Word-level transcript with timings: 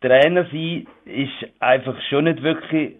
Trainer 0.00 0.46
sein 0.50 0.86
ist 1.04 1.50
einfach 1.60 1.96
schon 2.08 2.24
nicht 2.24 2.42
wirklich 2.42 2.96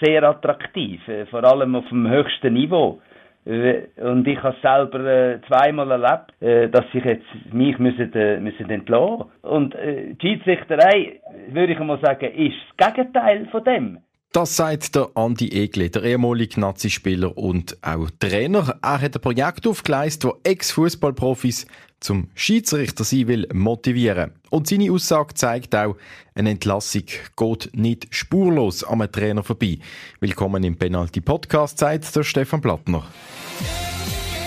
sehr 0.00 0.22
attraktiv, 0.22 1.06
äh, 1.08 1.26
vor 1.26 1.44
allem 1.44 1.74
auf 1.74 1.88
dem 1.88 2.08
höchsten 2.08 2.54
Niveau. 2.54 3.00
Äh, 3.44 3.82
und 4.00 4.26
ich 4.26 4.42
habe 4.42 4.56
selber 4.62 5.00
äh, 5.00 5.40
zweimal 5.48 5.90
erlebt, 5.90 6.32
äh, 6.40 6.68
dass 6.68 6.84
ich 6.92 7.04
jetzt 7.04 7.26
mich 7.52 7.78
müssen, 7.78 8.12
äh, 8.14 8.40
müssen 8.40 8.70
entlassen 8.70 9.24
Und 9.42 9.74
äh, 9.74 10.14
die 10.14 10.28
Schiedsrichterei, 10.28 11.20
würde 11.48 11.72
ich 11.74 11.78
mal 11.80 12.00
sagen, 12.00 12.32
ist 12.32 12.56
das 12.76 12.94
Gegenteil 12.94 13.46
von 13.50 13.64
dem. 13.64 13.98
Das 14.32 14.56
sagt 14.56 14.96
der 14.96 15.10
Andi 15.14 15.48
Egle, 15.52 15.90
der 15.90 16.02
ehemalige 16.02 16.60
Nazi-Spieler 16.60 17.38
und 17.38 17.76
auch 17.82 18.10
Trainer. 18.18 18.74
Er 18.82 19.00
hat 19.00 19.14
ein 19.14 19.20
Projekt 19.20 19.64
aufgeleistet, 19.64 20.24
wo 20.24 20.36
Ex-Fußballprofis 20.42 21.68
zum 22.04 22.28
Schiedsrichter 22.34 23.02
sein 23.02 23.28
will 23.28 23.48
motivieren. 23.52 24.32
Und 24.50 24.68
seine 24.68 24.92
Aussage 24.92 25.34
zeigt 25.34 25.74
auch, 25.74 25.96
eine 26.34 26.50
Entlassung 26.50 27.04
geht 27.36 27.70
nicht 27.72 28.06
spurlos 28.10 28.84
am 28.84 29.10
Trainer 29.10 29.42
vorbei. 29.42 29.78
Willkommen 30.20 30.62
im 30.64 30.76
Penalty 30.76 31.20
Podcast, 31.20 31.78
sagt 31.78 32.14
der 32.14 32.22
Stefan 32.22 32.60
Plattner. 32.60 33.04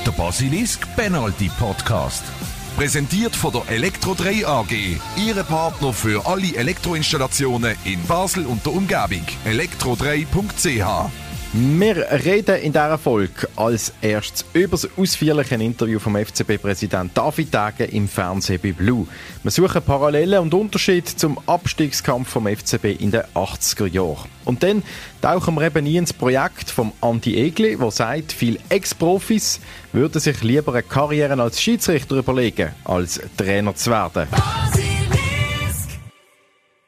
Der 0.05 0.11
Basilisk 0.11 0.87
Penalty 0.95 1.49
Podcast. 1.57 2.23
Präsentiert 2.77 3.35
von 3.35 3.51
der 3.51 3.75
Elektro 3.75 4.13
3 4.13 4.45
AG. 4.45 4.71
Ihre 5.17 5.43
Partner 5.43 5.91
für 5.91 6.27
alle 6.27 6.55
Elektroinstallationen 6.55 7.75
in 7.85 8.01
Basel 8.03 8.45
und 8.45 8.63
der 8.65 8.73
Umgebung. 8.73 9.25
elektro3.ch 9.45 11.26
wir 11.53 11.95
reden 12.25 12.57
in 12.57 12.73
dieser 12.73 12.97
Folge 12.97 13.47
als 13.55 13.93
erstes 14.01 14.45
über 14.53 14.71
das 14.71 14.87
ausführliche 14.97 15.55
Interview 15.55 15.97
vom 15.97 16.17
FCB-Präsident 16.17 17.17
David 17.17 17.53
Dage 17.53 17.85
im 17.85 18.09
Fernsehen 18.09 18.59
bei 18.61 18.73
Blue. 18.73 19.07
Wir 19.43 19.51
suchen 19.51 19.81
Parallelen 19.81 20.39
und 20.39 20.53
Unterschiede 20.53 21.15
zum 21.15 21.39
Abstiegskampf 21.47 22.27
vom 22.27 22.47
FCB 22.47 22.99
in 22.99 23.11
den 23.11 23.21
80er 23.33 23.87
Jahren. 23.87 24.29
Und 24.43 24.61
dann 24.61 24.83
tauchen 25.21 25.55
wir 25.55 25.63
eben 25.63 25.85
ins 25.85 26.11
Projekt 26.11 26.69
vom 26.69 26.91
Anti 26.99 27.37
Egli, 27.37 27.77
der 27.77 27.91
sagt, 27.91 28.33
viele 28.33 28.59
Ex-Profis 28.67 29.61
würden 29.93 30.19
sich 30.19 30.43
lieber 30.43 30.73
eine 30.73 30.83
Karriere 30.83 31.41
als 31.41 31.61
Schiedsrichter 31.61 32.17
überlegen, 32.17 32.71
als 32.83 33.21
Trainer 33.37 33.73
zu 33.73 33.89
werden. 33.89 34.27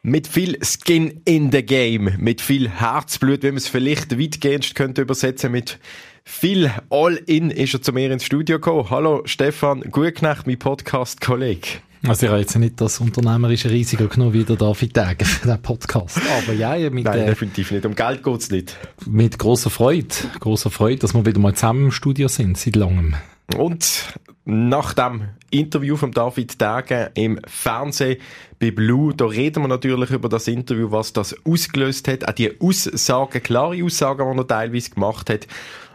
Mit 0.02 0.28
viel 0.30 0.58
Skin 0.64 1.20
in 1.26 1.52
the 1.52 1.62
Game, 1.62 2.14
mit 2.20 2.40
viel 2.40 2.70
Herzblut, 2.70 3.44
wie 3.44 3.48
man 3.48 3.58
es 3.58 3.68
vielleicht 3.68 4.18
weitgehend 4.18 4.74
könnte 4.74 5.02
übersetzen, 5.02 5.52
mit 5.52 5.78
viel 6.24 6.72
All-In 6.90 7.52
ist 7.52 7.74
er 7.74 7.82
zu 7.82 7.92
mir 7.92 8.10
ins 8.10 8.24
Studio 8.24 8.60
gekommen. 8.60 8.90
Hallo 8.90 9.24
Stefan 9.26 9.82
Gutknecht, 9.82 10.48
mein 10.48 10.58
Podcast-Kollege. 10.58 11.80
Also 12.08 12.26
ich 12.26 12.32
habe 12.32 12.40
jetzt 12.40 12.58
nicht 12.58 12.80
das 12.80 13.02
unternehmerische 13.02 13.70
Risiko 13.70 14.08
genommen 14.08 14.32
wie 14.32 14.46
der 14.46 14.56
David 14.56 14.94
Täger 14.94 15.26
für 15.26 15.46
den 15.46 15.62
Podcast. 15.62 16.22
Aber 16.44 16.54
ja, 16.54 16.90
mit, 16.90 17.04
Nein, 17.04 17.26
definitiv 17.26 17.72
nicht. 17.72 17.86
Um 17.86 17.94
Geld 17.94 18.24
geht 18.24 18.40
es 18.40 18.50
nicht. 18.52 18.78
Mit 19.06 19.38
großer 19.38 19.70
Freude, 19.70 20.16
großer 20.40 20.72
Freude, 20.72 21.00
dass 21.00 21.14
wir 21.14 21.26
wieder 21.26 21.42
mal 21.42 21.56
zusammen 21.56 21.88
im 21.88 21.92
Studio 21.92 22.30
sind, 22.30 22.58
seit 22.58 22.78
langem. 22.78 23.16
Und 23.58 24.14
nach 24.50 24.94
dem 24.94 25.30
Interview 25.52 25.96
von 25.96 26.12
David 26.12 26.60
Degen 26.60 27.10
im 27.14 27.40
Fernsehen 27.46 28.18
bei 28.60 28.72
Blue, 28.72 29.14
da 29.14 29.26
reden 29.26 29.64
wir 29.64 29.68
natürlich 29.68 30.10
über 30.10 30.28
das 30.28 30.48
Interview, 30.48 30.92
was 30.92 31.14
das 31.14 31.36
ausgelöst 31.46 32.08
hat, 32.08 32.28
auch 32.28 32.34
die 32.34 32.60
Aussagen, 32.60 33.44
klare 33.44 33.84
Aussagen, 33.84 34.32
die 34.32 34.40
er 34.40 34.48
teilweise 34.48 34.90
gemacht 34.90 35.30
hat. 35.30 35.48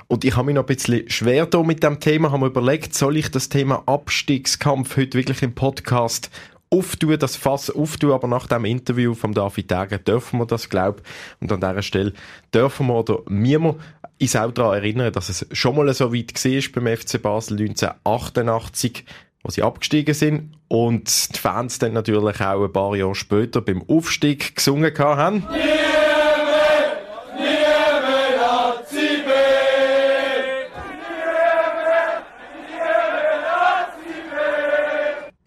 Und 0.06 0.24
ich 0.24 0.36
habe 0.36 0.46
mich 0.46 0.54
noch 0.54 0.62
ein 0.62 0.66
bisschen 0.66 1.10
schwer 1.10 1.46
da 1.46 1.62
mit 1.62 1.82
dem 1.82 1.98
Thema, 1.98 2.30
habe 2.30 2.44
mir 2.44 2.46
überlegt, 2.46 2.94
soll 2.94 3.16
ich 3.16 3.30
das 3.30 3.48
Thema 3.48 3.82
Abstiegskampf 3.86 4.96
heute 4.96 5.18
wirklich 5.18 5.42
im 5.42 5.54
Podcast 5.54 6.30
auftun, 6.70 7.18
das 7.18 7.36
Fass 7.36 7.70
auftun, 7.70 8.12
aber 8.12 8.28
nach 8.28 8.46
dem 8.46 8.64
Interview 8.64 9.14
von 9.14 9.32
David 9.32 9.70
Degen 9.70 10.04
dürfen 10.04 10.38
wir 10.38 10.46
das, 10.46 10.68
glaube 10.68 11.02
Und 11.40 11.50
an 11.50 11.60
dieser 11.60 11.82
Stelle 11.82 12.12
dürfen 12.52 12.86
wir 12.86 12.94
oder 12.94 13.18
müssen 13.26 13.76
uns 14.24 14.36
auch 14.36 14.50
daran 14.50 14.74
erinnern, 14.74 15.12
dass 15.12 15.28
es 15.28 15.46
schon 15.52 15.76
mal 15.76 15.92
so 15.94 16.12
weit 16.12 16.44
war 16.44 16.82
beim 16.82 16.96
FC 16.96 17.20
Basel 17.20 17.58
1988, 17.58 19.04
wo 19.42 19.50
sie 19.50 19.62
abgestiegen 19.62 20.14
sind 20.14 20.56
und 20.68 21.34
die 21.34 21.38
Fans 21.38 21.78
dann 21.78 21.92
natürlich 21.92 22.40
auch 22.40 22.64
ein 22.64 22.72
paar 22.72 22.96
Jahre 22.96 23.14
später 23.14 23.60
beim 23.60 23.82
Aufstieg 23.88 24.56
gesungen 24.56 24.92
haben. 24.98 25.44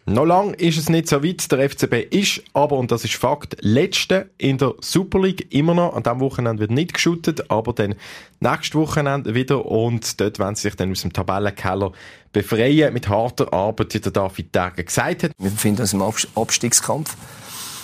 Noch 0.08 0.24
lang 0.24 0.54
ist 0.54 0.78
es 0.78 0.88
nicht 0.88 1.06
so 1.06 1.22
weit. 1.22 1.52
Der 1.52 1.68
FCB 1.68 2.14
ist 2.14 2.42
aber, 2.54 2.78
und 2.78 2.90
das 2.90 3.04
ist 3.04 3.16
Fakt, 3.16 3.58
Letzte 3.60 4.30
in 4.38 4.56
der 4.56 4.72
Super 4.80 5.20
League 5.20 5.52
immer 5.52 5.74
noch. 5.74 5.94
An 5.94 6.02
diesem 6.02 6.20
Wochenende 6.20 6.60
wird 6.60 6.70
nicht 6.70 6.94
geschootet, 6.94 7.50
aber 7.50 7.74
dann 7.74 7.94
nächstes 8.40 8.74
Wochenende 8.74 9.34
wieder. 9.34 9.66
Und 9.66 10.18
dort 10.18 10.38
werden 10.38 10.54
sie 10.54 10.62
sich 10.62 10.76
dann 10.76 10.90
aus 10.90 11.02
dem 11.02 11.12
Tabellenkeller 11.12 11.92
befreien 12.32 12.94
mit 12.94 13.10
harter 13.10 13.52
Arbeit, 13.52 13.92
wie 13.92 14.00
der 14.00 14.12
David 14.12 14.54
Degen 14.54 14.86
gesagt 14.86 15.24
hat. 15.24 15.32
Wir 15.38 15.50
befinden 15.50 15.82
uns 15.82 15.92
im 15.92 16.02
Abstiegskampf. 16.02 17.14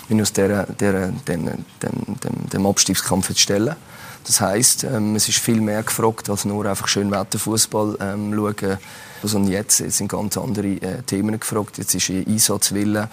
Wir 0.08 0.16
müssen 0.16 0.34
der, 0.34 0.66
der, 0.66 1.12
den, 1.28 1.64
den, 1.82 2.03
den, 2.24 2.48
dem 2.50 2.66
Abstiegskampf 2.66 3.28
jetzt 3.28 3.40
stellen. 3.40 3.76
Das 4.26 4.40
heisst, 4.40 4.84
ähm, 4.84 5.14
es 5.16 5.28
ist 5.28 5.38
viel 5.38 5.60
mehr 5.60 5.82
gefragt, 5.82 6.30
als 6.30 6.44
nur 6.44 6.64
einfach 6.66 6.88
schön 6.88 7.10
Wetterfußball 7.10 7.98
ähm, 8.00 8.34
schauen 8.34 8.78
also 9.22 9.38
und 9.38 9.48
jetzt 9.48 9.78
sind 9.78 10.08
ganz 10.08 10.36
andere 10.36 10.66
äh, 10.66 11.02
Themen 11.02 11.40
gefragt. 11.40 11.78
Jetzt 11.78 11.94
ist 11.94 12.10
Einsatzwille, 12.10 13.08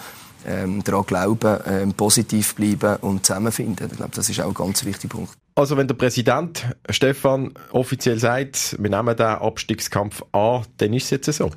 ähm, 0.46 0.84
daran 0.84 1.06
glauben, 1.06 1.58
ähm, 1.66 1.94
positiv 1.94 2.54
bleiben 2.54 2.96
und 2.96 3.24
zusammenfinden. 3.24 3.88
Ich 3.90 3.96
glaube, 3.96 4.12
das 4.14 4.28
ist 4.28 4.40
auch 4.40 4.48
ein 4.48 4.54
ganz 4.54 4.84
wichtiger 4.84 5.14
Punkt. 5.14 5.32
Also 5.54 5.76
wenn 5.76 5.88
der 5.88 5.94
Präsident 5.94 6.66
Stefan 6.90 7.54
offiziell 7.72 8.18
sagt, 8.18 8.76
wir 8.78 8.90
nehmen 8.90 9.16
den 9.16 9.26
Abstiegskampf 9.26 10.22
an, 10.32 10.64
dann 10.78 10.92
ist 10.92 11.04
es 11.04 11.10
jetzt 11.10 11.32
so. 11.32 11.50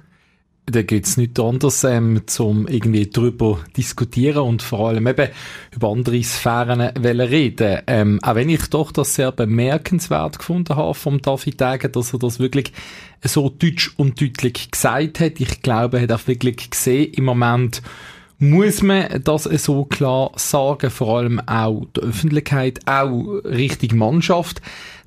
Da 0.67 0.81
geht's 0.81 1.15
nicht 1.15 1.39
anders, 1.39 1.83
ähm, 1.83 2.23
zum 2.25 2.67
irgendwie 2.67 3.07
drüber 3.07 3.59
diskutieren 3.77 4.43
und 4.43 4.63
vor 4.63 4.89
allem 4.89 5.05
eben 5.05 5.29
über 5.71 5.89
andere 5.89 6.23
Sphären 6.23 6.81
reden. 6.81 7.81
Ähm, 7.85 8.19
auch 8.23 8.33
wenn 8.33 8.49
ich 8.49 8.67
doch 8.71 8.91
das 8.91 9.13
sehr 9.13 9.31
bemerkenswert 9.31 10.39
gefunden 10.39 10.75
habe 10.75 10.95
vom 10.95 11.21
David 11.21 11.61
Degen, 11.61 11.91
dass 11.91 12.13
er 12.13 12.19
das 12.19 12.39
wirklich 12.39 12.73
so 13.23 13.49
deutsch 13.49 13.93
und 13.97 14.19
deutlich 14.19 14.71
gesagt 14.71 15.19
hat. 15.19 15.39
Ich 15.39 15.61
glaube, 15.61 15.97
er 15.97 16.03
hat 16.03 16.11
auch 16.11 16.27
wirklich 16.27 16.71
gesehen, 16.71 17.13
im 17.13 17.25
Moment 17.25 17.83
muss 18.39 18.81
man 18.81 19.21
das 19.23 19.43
so 19.43 19.85
klar 19.85 20.31
sagen, 20.35 20.89
vor 20.89 21.19
allem 21.19 21.39
auch 21.47 21.85
der 21.95 22.03
Öffentlichkeit, 22.03 22.79
auch 22.85 23.41
Richtung 23.45 23.97
Mannschaft 23.97 24.61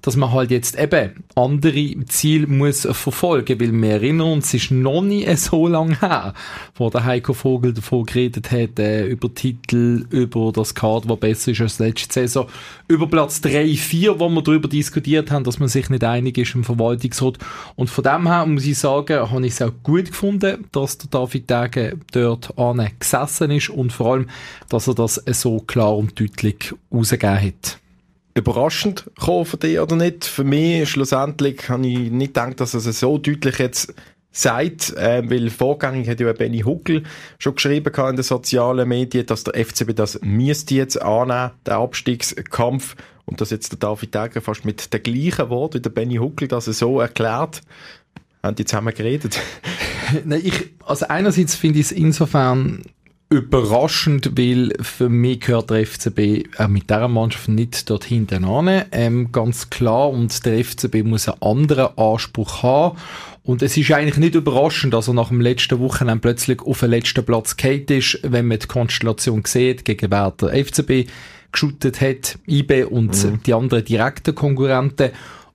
dass 0.08 0.16
man 0.16 0.32
halt 0.32 0.50
jetzt 0.50 0.78
eben 0.78 1.22
andere 1.34 1.94
Ziele 2.06 2.46
muss 2.46 2.88
verfolgen, 2.90 3.60
weil 3.60 3.72
wir 3.72 3.90
erinnern 3.90 4.32
uns, 4.32 4.46
es 4.54 4.62
ist 4.62 4.70
noch 4.70 5.02
nie 5.02 5.26
so 5.36 5.66
lange 5.68 6.00
her, 6.00 6.32
wo 6.76 6.88
der 6.88 7.04
Heiko 7.04 7.34
Vogel 7.34 7.74
davon 7.74 8.06
geredet 8.06 8.50
hat, 8.50 8.78
äh, 8.78 9.04
über 9.04 9.34
Titel, 9.34 10.06
über 10.08 10.50
das 10.50 10.74
Kader, 10.74 11.10
was 11.10 11.20
besser 11.20 11.50
ist 11.50 11.60
als 11.60 11.78
letzte 11.78 12.10
Saison, 12.10 12.46
über 12.86 13.06
Platz 13.06 13.42
3, 13.42 13.66
4, 13.76 14.18
wo 14.18 14.30
wir 14.30 14.40
darüber 14.40 14.66
diskutiert 14.66 15.30
haben, 15.30 15.44
dass 15.44 15.58
man 15.58 15.68
sich 15.68 15.90
nicht 15.90 16.04
einig 16.04 16.38
ist 16.38 16.54
im 16.54 16.64
Verwaltungsrat. 16.64 17.36
Und 17.76 17.90
von 17.90 18.04
dem 18.04 18.26
her 18.26 18.46
muss 18.46 18.64
ich 18.64 18.78
sagen, 18.78 19.30
habe 19.30 19.46
ich 19.46 19.52
es 19.52 19.60
auch 19.60 19.74
gut 19.82 20.06
gefunden, 20.06 20.64
dass 20.72 20.96
der 20.96 21.10
David 21.10 21.50
Degen 21.50 22.00
dort 22.12 22.54
gesessen 22.98 23.50
ist 23.50 23.68
und 23.68 23.92
vor 23.92 24.14
allem, 24.14 24.30
dass 24.70 24.88
er 24.88 24.94
das 24.94 25.22
so 25.32 25.58
klar 25.58 25.94
und 25.94 26.18
deutlich 26.18 26.72
rausgegeben 26.90 27.42
hat 27.42 27.78
überraschend 28.38 29.04
gekommen 29.18 29.44
für 29.44 29.56
dich 29.56 29.78
oder 29.78 29.96
nicht? 29.96 30.24
Für 30.24 30.44
mich 30.44 30.88
schlussendlich 30.88 31.68
habe 31.68 31.86
ich 31.86 32.10
nicht 32.10 32.34
gedacht, 32.34 32.60
dass 32.60 32.74
er 32.74 32.86
es 32.86 33.00
so 33.00 33.18
deutlich 33.18 33.58
jetzt 33.58 33.94
sagt, 34.30 34.94
äh, 34.96 35.22
weil 35.28 35.50
vorgängig 35.50 36.08
hat 36.08 36.20
ja 36.20 36.32
Benny 36.32 36.60
Huckel 36.60 37.02
schon 37.38 37.54
geschrieben 37.54 37.92
in 37.94 38.16
den 38.16 38.22
sozialen 38.22 38.88
Medien, 38.88 39.26
dass 39.26 39.44
der 39.44 39.54
FCB 39.54 39.94
das 39.94 40.20
müsste 40.22 40.74
jetzt 40.74 41.00
annehmen, 41.00 41.50
der 41.66 41.76
Abstiegskampf 41.76 42.94
und 43.24 43.40
dass 43.40 43.50
jetzt 43.50 43.72
der 43.72 43.78
David 43.78 44.14
Degen 44.14 44.40
fast 44.40 44.64
mit 44.64 44.92
den 44.92 45.02
gleichen 45.02 45.50
Worten 45.50 45.78
wie 45.78 45.82
der 45.82 45.90
Benny 45.90 46.16
Huckel 46.16 46.48
das 46.48 46.66
so 46.66 47.00
erklärt. 47.00 47.62
Haben 48.42 48.56
die 48.56 48.64
zusammen 48.64 48.94
geredet? 48.94 49.40
Nein, 50.24 50.40
ich, 50.44 50.70
also 50.84 51.06
einerseits 51.08 51.54
finde 51.54 51.80
ich 51.80 51.86
es 51.86 51.92
insofern 51.92 52.82
überraschend, 53.30 54.38
weil 54.38 54.72
für 54.80 55.08
mich 55.08 55.40
gehört 55.40 55.70
der 55.70 55.86
FCB 55.86 56.48
auch 56.58 56.68
mit 56.68 56.88
dieser 56.88 57.08
Mannschaft 57.08 57.48
nicht 57.48 57.88
dort 57.90 58.04
hinten 58.04 58.44
an. 58.44 58.84
Ähm, 58.90 59.32
ganz 59.32 59.68
klar. 59.68 60.10
Und 60.10 60.44
der 60.46 60.64
FCB 60.64 61.02
muss 61.04 61.28
einen 61.28 61.42
anderen 61.42 61.96
Anspruch 61.98 62.62
haben. 62.62 62.98
Und 63.42 63.62
es 63.62 63.76
ist 63.76 63.90
eigentlich 63.92 64.18
nicht 64.18 64.34
überraschend, 64.34 64.94
dass 64.94 65.08
er 65.08 65.14
nach 65.14 65.28
dem 65.28 65.40
letzten 65.40 65.78
Wochenende 65.78 66.20
plötzlich 66.20 66.60
auf 66.62 66.80
den 66.80 66.90
letzten 66.90 67.24
Platz 67.24 67.56
geht 67.56 67.90
ist, 67.90 68.18
wenn 68.22 68.46
man 68.46 68.58
die 68.58 68.66
Konstellation 68.66 69.42
sieht, 69.46 69.84
gegen 69.84 70.10
wer 70.10 70.30
der 70.30 70.64
FCB 70.64 71.10
geschootet 71.52 72.00
hat, 72.00 72.38
IB 72.46 72.84
und 72.84 73.24
mhm. 73.24 73.40
die 73.44 73.54
anderen 73.54 73.84
direkten 73.84 74.34
Konkurrenten. 74.34 75.10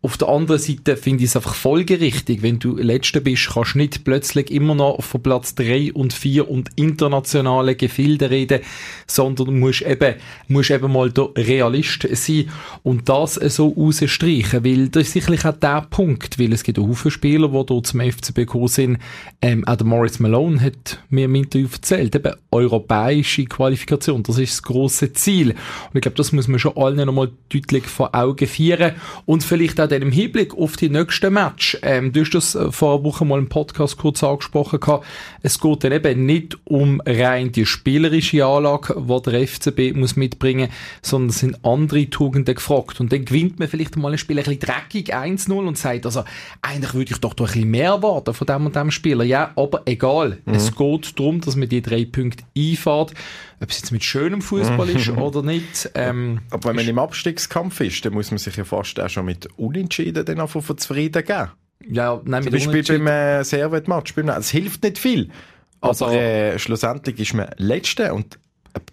Auf 0.06 0.18
der 0.18 0.28
anderen 0.28 0.60
Seite 0.60 0.98
finde 0.98 1.24
ich 1.24 1.30
es 1.30 1.38
einfach 1.38 1.56
folgerichtig. 1.56 2.42
Wenn 2.42 2.60
du 2.60 2.76
Letzter 2.76 3.22
bist, 3.22 3.50
kannst 3.54 3.76
du 3.76 3.78
nicht 3.78 4.04
plötzlich 4.04 4.52
immer 4.52 4.76
noch 4.76 5.02
von 5.02 5.24
Platz 5.24 5.56
3 5.56 5.94
und 5.94 6.12
4 6.12 6.52
und 6.52 6.72
internationale 6.76 7.78
Gefilde 7.78 8.30
reden, 8.30 8.60
sondern 9.08 9.58
musst 9.58 9.82
eben, 9.84 10.16
musst 10.50 10.72
eben 10.72 10.92
mal 10.92 11.10
der 11.10 11.30
Realist 11.38 12.06
sein 12.12 12.50
und 12.84 13.08
das 13.08 13.36
so 13.36 13.70
rausstreichen, 13.70 14.66
weil 14.66 14.90
das 14.90 15.04
ist 15.04 15.14
sicherlich 15.14 15.46
auch 15.46 15.56
der 15.56 15.88
Punkt, 15.90 16.38
weil 16.38 16.52
es 16.52 16.64
gibt 16.64 16.80
auch 16.80 16.94
viele 16.96 17.12
Spieler, 17.12 17.48
die 17.48 17.66
dort 17.66 17.88
zum 17.88 18.02
FCB 18.02 18.36
gekommen 18.36 18.68
sind. 18.68 18.98
Ähm, 19.42 19.66
auch 19.66 19.78
der 19.78 19.88
Morris 19.88 20.20
Malone 20.20 20.60
hat 20.60 21.00
mir 21.12 21.26
im 21.26 21.36
Interview 21.36 21.70
erzählt, 21.72 22.14
eben 22.14 22.34
europäische 22.52 23.46
Qualifikation, 23.46 24.22
das 24.22 24.38
ist 24.38 24.52
das 24.52 24.64
grosse 24.64 25.14
Ziel. 25.14 25.52
Und 25.52 25.96
ich 25.96 26.02
glaube, 26.02 26.18
das 26.18 26.34
muss 26.34 26.50
man 26.50 26.60
schon 26.60 26.76
allen 26.76 27.06
nochmal 27.06 27.32
deutlich 27.48 27.86
vor 27.86 28.14
Augen 28.14 28.48
führen 28.48 28.96
und 29.26 29.46
vielleicht 29.46 29.80
auch 29.80 29.93
dann 29.94 30.02
im 30.02 30.12
Hinblick 30.12 30.56
auf 30.58 30.78
die 30.78 30.90
nächsten 30.90 31.34
Match. 31.34 31.78
Ähm, 31.82 32.12
du 32.12 32.22
hast 32.22 32.32
das 32.32 32.56
äh, 32.56 32.72
vor 32.72 32.96
einer 32.96 33.04
Woche 33.04 33.26
mal 33.26 33.40
im 33.40 33.50
Podcast 33.50 33.98
kurz 33.98 34.24
angesprochen 34.24 34.80
gehabt. 34.80 35.06
Es 35.42 35.60
geht 35.60 35.84
dann 35.84 35.92
eben 35.92 36.26
nicht 36.26 36.58
um 36.66 37.02
rein 37.06 37.52
die 37.52 37.66
spielerische 37.66 38.46
Anlage, 38.46 38.96
die 38.98 39.32
der 39.32 39.48
FCB 39.48 39.96
muss 39.96 40.16
mitbringen, 40.16 40.70
sondern 41.02 41.30
es 41.30 41.40
sind 41.40 41.64
andere 41.64 42.10
Tugenden 42.10 42.56
gefragt. 42.56 43.00
Und 43.00 43.12
dann 43.12 43.26
gewinnt 43.26 43.60
man 43.60 43.68
vielleicht 43.68 43.96
mal 43.98 44.12
ein 44.12 44.18
Spiel 44.18 44.40
ein 44.40 44.44
bisschen 44.44 44.60
dreckig 44.60 45.16
1-0 45.16 45.52
und 45.54 45.78
sagt, 45.78 46.06
also, 46.06 46.24
eigentlich 46.62 46.94
würde 46.94 47.12
ich 47.12 47.18
doch 47.20 47.34
doch 47.34 47.46
ein 47.46 47.54
bisschen 47.54 47.72
mehr 47.72 47.92
erwarten 47.92 48.34
von 48.34 48.48
dem 48.48 48.66
und 48.66 48.76
dem 48.76 48.92
Spieler. 48.92 49.24
Ja, 49.24 49.52
aber 49.56 49.84
egal. 49.86 50.40
Mhm. 50.46 50.54
Es 50.54 50.76
geht 50.76 51.20
darum, 51.20 51.42
dass 51.42 51.56
man 51.56 51.70
die 51.70 51.82
drei 51.82 52.06
Punkte 52.06 52.44
einfährt 52.58 53.14
ob 53.64 53.70
es 53.70 53.78
jetzt 53.78 53.92
mit 53.92 54.04
schönem 54.04 54.42
Fußball 54.42 54.90
ist 54.90 55.10
oder 55.10 55.42
nicht. 55.42 55.90
Ähm, 55.96 56.42
Aber 56.50 56.70
wenn 56.70 56.76
man 56.76 56.88
im 56.88 57.00
Abstiegskampf 57.00 57.80
ist, 57.80 58.06
dann 58.06 58.14
muss 58.14 58.30
man 58.30 58.38
sich 58.38 58.56
ja 58.56 58.66
fast 58.66 59.00
auch 59.00 59.10
schon 59.10 59.26
mit 59.26 59.48
Unentschieden 59.58 60.26
dann 60.26 60.40
einfach 60.40 60.76
zufrieden 60.76 61.24
geben. 61.24 61.52
Ja, 61.90 62.22
nein, 62.26 62.44
mit 62.44 62.62
Zum 62.62 62.72
Beispiel 62.72 63.00
beim 63.00 63.08
äh, 63.08 63.44
Servet-Match. 63.44 64.16
Es 64.18 64.50
hilft 64.50 64.84
nicht 64.84 65.00
viel. 65.00 65.30
Also, 65.82 66.06
Aber 66.06 66.16
äh, 66.16 66.60
schlussendlich 66.60 67.20
ist 67.20 67.34
man 67.34 67.50
Letzte 67.58 68.14
und 68.14 68.40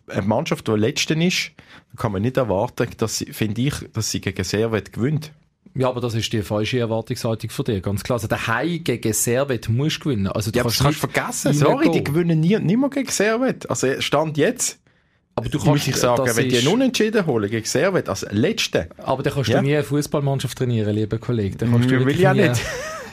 eine 0.09 0.23
Mannschaft, 0.23 0.67
die 0.69 0.73
Letzte 0.73 1.15
ist, 1.15 1.53
kann 1.97 2.13
man 2.13 2.23
nicht 2.23 2.37
erwarten, 2.37 2.89
dass 2.99 3.19
sie, 3.19 3.27
finde 3.27 3.63
ich, 3.63 3.75
dass 3.93 4.11
sie 4.11 4.21
gegen 4.21 4.45
Servet 4.45 4.93
gewinnt. 4.93 5.33
Ja, 5.75 5.89
aber 5.89 6.01
das 6.01 6.15
ist 6.15 6.33
die 6.33 6.43
falsche 6.43 6.81
Erwartungshaltung 6.81 7.51
von 7.51 7.65
dir, 7.65 7.81
ganz 7.81 8.03
klar. 8.03 8.17
Also 8.17 8.27
der 8.27 8.47
Hai 8.47 8.81
gegen 8.83 9.13
Servet 9.13 9.69
musst 9.69 9.99
du 9.99 10.11
gewinnen. 10.11 10.27
Also, 10.27 10.51
du 10.51 10.57
ja, 10.57 10.65
kannst, 10.65 10.81
kannst 10.81 10.99
vergessen. 10.99 11.55
Sorry, 11.55 11.91
die 11.91 12.03
gewinnen 12.03 12.41
nie, 12.41 12.59
nicht 12.59 12.77
mehr 12.79 12.91
gegen 12.91 13.11
Servet. 13.11 13.71
Also 13.71 14.01
Stand 14.01 14.37
jetzt. 14.37 14.79
Aber 15.37 15.49
du 15.49 15.59
kannst, 15.59 15.67
muss 15.67 15.87
ich 15.87 15.97
sagen, 15.97 16.29
wenn 16.35 16.49
die 16.49 16.59
einen 16.59 16.69
Unentschieden 16.69 17.25
holen 17.25 17.49
gegen 17.49 17.65
Servet 17.65 18.09
als 18.09 18.27
Letzte. 18.31 18.89
Aber 18.99 19.23
dann 19.23 19.33
kannst 19.33 19.49
ja. 19.49 19.59
du 19.59 19.67
nie 19.67 19.75
eine 19.75 19.85
Fußballmannschaft 19.85 20.59
trainieren, 20.59 20.95
lieber 20.95 21.19
Kollege. 21.19 21.57
Dann 21.57 21.71
kannst 21.71 21.91
du 21.91 22.05
will 22.05 22.15
ich 22.15 22.21
ja 22.21 22.35
nicht. 22.35 22.61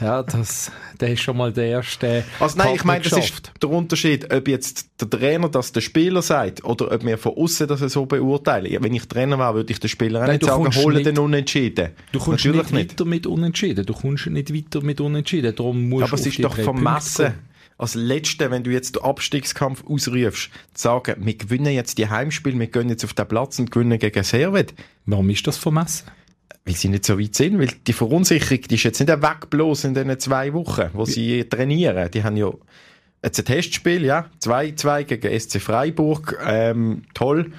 Ja, 0.00 0.22
das, 0.22 0.70
der 1.00 1.12
ist 1.12 1.20
schon 1.20 1.36
mal 1.36 1.52
der 1.52 1.66
erste. 1.66 2.24
Also 2.38 2.58
nein, 2.58 2.74
ich 2.74 2.84
meine, 2.84 3.02
das 3.02 3.12
ist 3.18 3.52
der 3.60 3.70
Unterschied, 3.70 4.32
ob 4.32 4.48
jetzt 4.48 4.88
der 5.00 5.10
Trainer 5.10 5.48
das 5.48 5.72
der 5.72 5.80
Spieler 5.80 6.22
sagt 6.22 6.64
oder 6.64 6.92
ob 6.92 7.04
wir 7.04 7.18
von 7.18 7.36
außen 7.36 7.66
das 7.66 7.80
so 7.80 8.06
beurteilen. 8.06 8.76
Wenn 8.80 8.94
ich 8.94 9.06
Trainer 9.08 9.38
wäre, 9.38 9.54
würde 9.54 9.72
ich 9.72 9.80
den 9.80 9.88
Spieler 9.88 10.20
nein, 10.20 10.32
nicht 10.32 10.44
sagen, 10.44 10.74
hole 10.74 11.02
den 11.02 11.18
Unentschieden. 11.18 11.90
Du 12.12 12.18
kommst 12.18 12.44
Natürlich 12.44 12.70
nicht 12.70 12.92
weiter 12.92 13.04
mit 13.04 13.26
Unentschieden. 13.26 13.84
Du 13.84 13.94
kommst 13.94 14.26
nicht 14.26 14.54
weiter 14.54 14.84
mit 14.84 15.00
Unentschieden. 15.00 15.54
Darum 15.54 15.88
musst 15.88 16.04
Aber 16.04 16.14
es 16.14 16.26
ist 16.26 16.42
doch 16.42 16.54
vermessen 16.56 17.34
als 17.78 17.94
Letzte, 17.94 18.50
wenn 18.50 18.64
du 18.64 18.72
jetzt 18.72 18.96
den 18.96 19.04
Abstiegskampf 19.04 19.84
ausrufst, 19.86 20.50
zu 20.74 20.82
sagen, 20.82 21.14
wir 21.20 21.36
gewinnen 21.36 21.72
jetzt 21.72 21.98
die 21.98 22.08
Heimspiele, 22.08 22.58
wir 22.58 22.66
gehen 22.66 22.88
jetzt 22.88 23.04
auf 23.04 23.14
den 23.14 23.26
Platz 23.28 23.58
und 23.58 23.70
gewinnen 23.70 23.98
gegen 23.98 24.24
Servet. 24.24 24.74
Warum 25.06 25.30
ist 25.30 25.46
das 25.46 25.56
vermessen? 25.56 26.08
Weil 26.68 26.76
sie 26.76 26.88
nicht 26.88 27.06
so 27.06 27.18
weit 27.18 27.34
sind, 27.34 27.58
weil 27.58 27.70
die 27.86 27.92
Verunsicherung, 27.94 28.60
die 28.60 28.74
ist 28.74 28.82
jetzt 28.82 29.00
nicht 29.00 29.10
weg 29.10 29.48
bloß 29.48 29.84
in 29.84 29.94
diesen 29.94 30.20
zwei 30.20 30.52
Wochen, 30.52 30.90
wo 30.92 31.06
sie 31.06 31.44
trainieren. 31.44 32.10
Die 32.10 32.22
haben 32.22 32.36
ja 32.36 32.52
jetzt 33.22 33.38
ein 33.38 33.44
Testspiel, 33.46 34.04
ja, 34.04 34.26
2-2 34.42 35.04
gegen 35.04 35.40
SC 35.40 35.60
Freiburg, 35.60 36.38
ähm, 36.46 37.04
toll. 37.14 37.52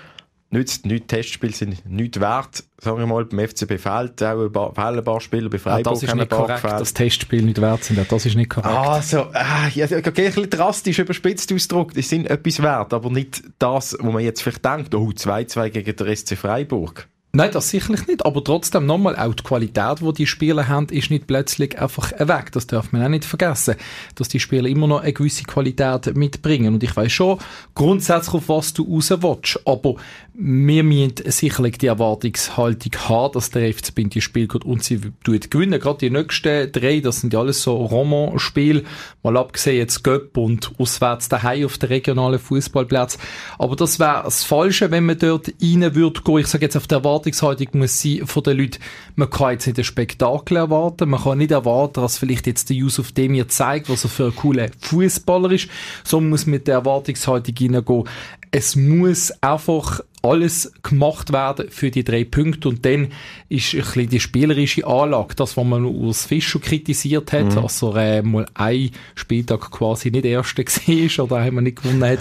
Nützt 0.51 0.85
nicht 0.85 1.07
Testspiele 1.07 1.53
sind 1.53 1.87
nicht 1.87 2.19
wert, 2.19 2.63
sagen 2.79 2.97
wir 2.97 3.05
mal, 3.05 3.25
beim 3.25 3.47
FCB 3.47 3.77
fehlt 3.77 4.23
auch 4.23 4.45
ein 4.45 4.51
paar, 4.51 4.75
ein 4.75 5.03
paar 5.03 5.21
Spieler, 5.21 5.47
bei 5.47 5.59
Freiburg 5.59 5.87
ah, 5.87 5.89
das 5.91 6.03
ist 6.03 6.15
nicht 6.15 6.29
korrekt, 6.29 6.63
gefällt. 6.63 6.81
dass 6.81 6.93
Testspiele 6.93 7.43
nicht 7.43 7.61
wert 7.61 7.83
sind, 7.83 8.11
das 8.11 8.25
ist 8.25 8.35
nicht 8.35 8.49
korrekt. 8.49 8.75
Ah, 8.75 8.99
so, 8.99 9.27
ah, 9.33 9.67
ja, 9.75 9.85
okay, 9.85 10.01
ein 10.07 10.13
bisschen 10.13 10.49
drastisch 10.49 10.97
überspitzt 10.97 11.53
ausgedrückt, 11.53 11.97
die 11.97 12.01
sind 12.01 12.27
etwas 12.27 12.63
wert, 12.63 12.93
aber 12.93 13.11
nicht 13.11 13.43
das, 13.59 13.95
wo 13.99 14.11
man 14.11 14.23
jetzt 14.23 14.41
vielleicht 14.41 14.65
denkt, 14.65 14.95
oh, 14.95 15.09
2-2 15.09 15.69
gegen 15.69 15.95
den 15.95 16.15
SC 16.15 16.35
Freiburg. 16.35 17.07
Nein, 17.31 17.51
das 17.51 17.69
sicherlich 17.69 18.07
nicht. 18.07 18.25
Aber 18.25 18.43
trotzdem 18.43 18.87
nochmal, 18.87 19.15
auch 19.15 19.35
die 19.35 19.43
Qualität, 19.43 20.01
die 20.01 20.13
die 20.13 20.25
Spieler 20.25 20.67
haben, 20.67 20.87
ist 20.87 21.11
nicht 21.11 21.27
plötzlich 21.27 21.79
einfach 21.79 22.11
weg. 22.17 22.51
Das 22.53 22.65
darf 22.65 22.91
man 22.91 23.03
auch 23.03 23.09
nicht 23.09 23.23
vergessen. 23.23 23.75
Dass 24.15 24.29
die 24.29 24.39
Spieler 24.39 24.67
immer 24.67 24.87
noch 24.87 25.01
eine 25.01 25.13
gewisse 25.13 25.43
Qualität 25.43 26.15
mitbringen. 26.15 26.73
Und 26.73 26.83
ich 26.83 26.95
weiß 26.95 27.11
schon 27.11 27.37
grundsätzlich, 27.75 28.33
auf 28.33 28.49
was 28.49 28.73
du 28.73 28.83
raus. 28.95 29.59
Aber 29.63 29.95
wir 30.33 30.83
müssen 30.83 31.15
sicherlich 31.25 31.77
die 31.77 31.87
Erwartungshaltung 31.87 32.93
haben, 33.09 33.33
dass 33.33 33.51
der 33.51 33.73
FCB 33.73 33.99
in 33.99 34.09
die 34.09 34.21
Spiel 34.21 34.47
geht 34.47 34.65
und 34.65 34.83
sie 34.83 34.99
gewinnen. 35.23 35.79
Gerade 35.79 35.99
die 35.99 36.09
nächsten 36.09 36.71
drei, 36.71 36.99
das 36.99 37.21
sind 37.21 37.33
ja 37.33 37.41
alles 37.41 37.61
so 37.61 37.75
Roman-Spiele. 37.75 38.83
Mal 39.21 39.37
abgesehen 39.37 39.77
jetzt 39.77 40.03
Göpp 40.03 40.35
und 40.35 40.71
auswärts 40.79 41.29
daheim 41.29 41.65
auf 41.65 41.77
der 41.77 41.91
regionalen 41.91 42.39
Fußballplatz. 42.39 43.19
Aber 43.59 43.75
das 43.75 43.99
wäre 43.99 44.23
das 44.23 44.43
Falsche, 44.43 44.89
wenn 44.89 45.05
man 45.05 45.19
dort 45.19 45.49
rein 45.61 45.93
würde 45.93 46.21
gehen. 46.21 46.39
Ich 46.39 46.47
sage 46.47 46.65
jetzt 46.65 46.77
auf 46.77 46.87
der 46.87 47.03
Erwartungshaltung 47.19 47.67
muss 47.73 48.01
sein 48.01 48.25
von 48.25 48.43
den 48.43 48.57
Leuten, 48.57 48.79
man 49.15 49.29
kann 49.29 49.51
jetzt 49.51 49.67
nicht 49.67 49.77
ein 49.77 49.83
Spektakel 49.83 50.57
erwarten. 50.57 51.09
Man 51.09 51.21
kann 51.21 51.37
nicht 51.39 51.51
erwarten, 51.51 52.01
dass 52.01 52.17
vielleicht 52.17 52.47
jetzt 52.47 52.69
der 52.69 52.77
Yusuf 52.77 53.11
Demir 53.11 53.47
zeigt, 53.47 53.89
was 53.89 54.05
er 54.05 54.09
für 54.09 54.25
ein 54.25 54.35
cooler 54.35 54.69
Fußballer 54.79 55.51
ist. 55.51 55.69
So 56.03 56.21
muss 56.21 56.45
mit 56.45 56.67
der 56.67 56.75
Erwartungshaltung 56.75 57.55
reingehen. 57.57 58.03
Es 58.51 58.75
muss 58.75 59.31
einfach 59.41 60.01
alles 60.21 60.73
gemacht 60.83 61.31
werden 61.31 61.69
für 61.69 61.91
die 61.91 62.03
drei 62.03 62.25
Punkte 62.25 62.69
und 62.69 62.85
dann 62.85 63.09
ist 63.47 63.73
ein 63.73 63.79
bisschen 63.81 64.09
die 64.09 64.19
spielerische 64.19 64.85
Anlage, 64.85 65.35
das, 65.35 65.55
was 65.55 65.65
man 65.65 65.85
aus 65.85 66.25
Fischer 66.25 66.59
kritisiert 66.59 67.31
hat, 67.31 67.45
mhm. 67.45 67.55
dass 67.55 67.81
er 67.81 67.95
äh, 67.95 68.21
mal 68.21 68.45
ein 68.53 68.91
Spieltag 69.15 69.71
quasi 69.71 70.11
nicht 70.11 70.25
Erster 70.25 70.63
war 70.65 71.23
oder 71.23 71.35
einmal 71.37 71.63
nicht 71.63 71.81
gewonnen 71.81 72.03
hat 72.03 72.19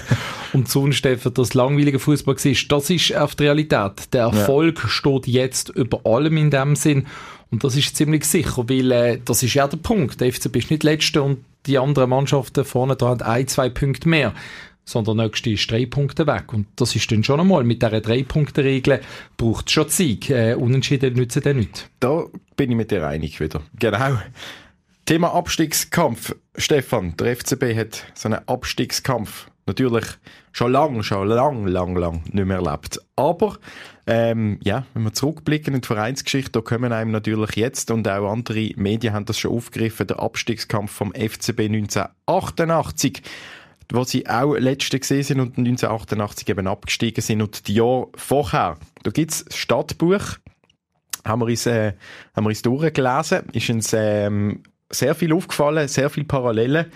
und 0.52 0.68
sonst 0.68 1.04
für 1.04 1.30
das 1.30 1.54
langweilige 1.54 1.98
Fußball 1.98 2.36
war. 2.36 2.68
Das 2.68 2.90
ist 2.90 3.16
auf 3.16 3.34
die 3.34 3.44
Realität. 3.44 4.12
Der 4.12 4.24
Erfolg 4.24 4.80
ja. 4.82 4.88
steht 4.88 5.26
jetzt 5.26 5.70
über 5.70 6.06
allem 6.06 6.36
in 6.36 6.50
dem 6.50 6.76
Sinn 6.76 7.06
und 7.50 7.64
das 7.64 7.76
ist 7.76 7.96
ziemlich 7.96 8.24
sicher, 8.24 8.68
weil 8.68 8.92
äh, 8.92 9.18
das 9.24 9.42
ist 9.42 9.54
ja 9.54 9.66
der 9.66 9.78
Punkt. 9.78 10.20
Der 10.20 10.32
FCB 10.32 10.56
ist 10.56 10.70
nicht 10.70 10.84
Letzter 10.84 11.24
und 11.24 11.38
die 11.66 11.78
anderen 11.78 12.10
Mannschaften 12.10 12.64
vorne 12.64 12.96
dran 12.96 13.10
haben 13.10 13.22
ein, 13.22 13.48
zwei 13.48 13.68
Punkte 13.68 14.08
mehr 14.08 14.32
sondern 14.88 15.18
der 15.18 15.26
nächste 15.26 15.50
ist 15.50 15.70
drei 15.70 15.86
Punkte 15.86 16.26
weg. 16.26 16.52
Und 16.52 16.66
das 16.76 16.96
ist 16.96 17.10
dann 17.12 17.22
schon 17.22 17.40
einmal, 17.40 17.62
mit 17.62 17.82
dieser 17.82 18.00
Drei-Punkte-Regel 18.00 19.00
braucht 19.36 19.66
es 19.66 19.72
schon 19.72 19.88
Sieg. 19.88 20.30
Äh, 20.30 20.54
unentschieden 20.54 21.14
nützen 21.14 21.42
dann 21.42 21.58
nicht. 21.58 21.90
Da 22.00 22.24
bin 22.56 22.70
ich 22.70 22.76
mit 22.76 22.90
dir 22.90 23.06
einig 23.06 23.38
wieder. 23.38 23.60
Genau. 23.78 24.18
Thema 25.04 25.34
Abstiegskampf. 25.34 26.34
Stefan, 26.56 27.14
der 27.16 27.36
FCB 27.36 27.76
hat 27.76 28.04
so 28.14 28.28
einen 28.28 28.46
Abstiegskampf 28.48 29.48
natürlich 29.66 30.06
schon 30.52 30.72
lang, 30.72 31.02
schon 31.02 31.28
lang, 31.28 31.66
lang, 31.66 31.94
lang 31.94 32.22
nicht 32.32 32.46
mehr 32.46 32.58
erlebt. 32.58 32.98
Aber 33.14 33.58
ähm, 34.06 34.58
ja, 34.62 34.86
wenn 34.94 35.02
wir 35.04 35.12
zurückblicken 35.12 35.74
in 35.74 35.82
die 35.82 35.86
Vereinsgeschichte, 35.86 36.52
da 36.52 36.60
kommen 36.62 36.92
einem 36.92 37.10
natürlich 37.10 37.56
jetzt 37.56 37.90
und 37.90 38.08
auch 38.08 38.32
andere 38.32 38.70
Medien 38.76 39.12
haben 39.12 39.26
das 39.26 39.38
schon 39.38 39.52
aufgegriffen, 39.52 40.06
der 40.06 40.20
Abstiegskampf 40.20 40.90
vom 40.90 41.12
FCB 41.12 41.60
1988 41.60 43.22
wo 43.92 44.04
sie 44.04 44.28
auch 44.28 44.54
letzte 44.54 44.98
gesehen 44.98 45.22
sind 45.22 45.40
und 45.40 45.58
1988 45.58 46.48
eben 46.48 46.66
abgestiegen 46.66 47.22
sind 47.22 47.42
und 47.42 47.66
die 47.68 47.74
Jahre 47.74 48.08
vorher. 48.14 48.76
Da 49.02 49.10
gibt's 49.10 49.44
Stadtbuch, 49.54 50.36
haben 51.24 51.40
wir 51.40 51.46
uns, 51.46 51.66
äh, 51.66 51.92
haben 52.34 52.44
wir 52.44 52.50
uns 52.50 52.62
durchgelesen, 52.62 53.44
ist 53.52 53.70
uns 53.70 53.92
ähm, 53.94 54.62
sehr 54.90 55.14
viel 55.14 55.32
aufgefallen, 55.32 55.88
sehr 55.88 56.10
viele 56.10 56.26
Parallelen. 56.26 56.86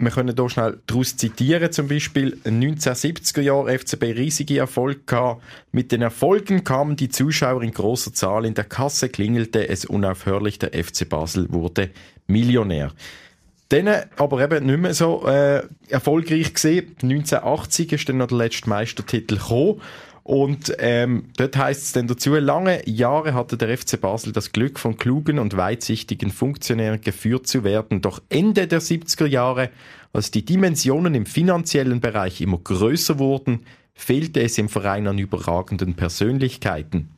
Wir 0.00 0.12
können 0.12 0.34
hier 0.36 0.48
schnell 0.48 0.80
daraus 0.86 1.16
zitieren, 1.16 1.72
zum 1.72 1.88
Beispiel 1.88 2.38
1970er 2.44 3.40
Jahre 3.40 3.76
FCB 3.76 4.04
riesige 4.16 4.58
Erfolg 4.58 5.08
gehabt. 5.08 5.42
Mit 5.72 5.90
den 5.90 6.02
Erfolgen 6.02 6.62
kamen 6.62 6.94
die 6.94 7.08
Zuschauer 7.08 7.62
in 7.62 7.72
großer 7.72 8.12
Zahl, 8.12 8.44
in 8.44 8.54
der 8.54 8.64
Kasse 8.64 9.08
klingelte 9.08 9.68
es 9.68 9.84
unaufhörlich, 9.84 10.60
der 10.60 10.72
FC 10.72 11.08
Basel 11.08 11.52
wurde 11.52 11.90
Millionär. 12.28 12.92
Dann 13.70 13.88
aber 14.16 14.42
eben 14.42 14.64
nicht 14.64 14.78
mehr 14.78 14.94
so 14.94 15.26
äh, 15.26 15.62
erfolgreich 15.88 16.54
gesehen. 16.54 16.96
1980 17.02 17.92
ist 17.92 18.08
dann 18.08 18.16
noch 18.18 18.28
der 18.28 18.38
letzte 18.38 18.68
Meistertitel 18.68 19.36
gekommen. 19.36 19.80
Und 20.28 20.74
ähm, 20.78 21.30
dort 21.38 21.56
heißt 21.56 21.82
es 21.82 21.92
dann 21.92 22.06
dazu, 22.06 22.34
lange 22.34 22.86
Jahre 22.86 23.32
hatte 23.32 23.56
der 23.56 23.76
FC 23.78 23.98
Basel 23.98 24.32
das 24.32 24.52
Glück, 24.52 24.78
von 24.78 24.98
klugen 24.98 25.38
und 25.38 25.56
weitsichtigen 25.56 26.30
Funktionären 26.30 27.00
geführt 27.00 27.46
zu 27.46 27.64
werden. 27.64 28.02
Doch 28.02 28.20
Ende 28.28 28.66
der 28.66 28.82
70er 28.82 29.24
Jahre, 29.24 29.70
als 30.12 30.30
die 30.30 30.44
Dimensionen 30.44 31.14
im 31.14 31.24
finanziellen 31.24 32.00
Bereich 32.00 32.42
immer 32.42 32.58
größer 32.58 33.18
wurden, 33.18 33.60
fehlte 33.98 34.40
es 34.40 34.56
im 34.58 34.68
Verein 34.68 35.08
an 35.08 35.18
überragenden 35.18 35.94
Persönlichkeiten. 35.94 37.10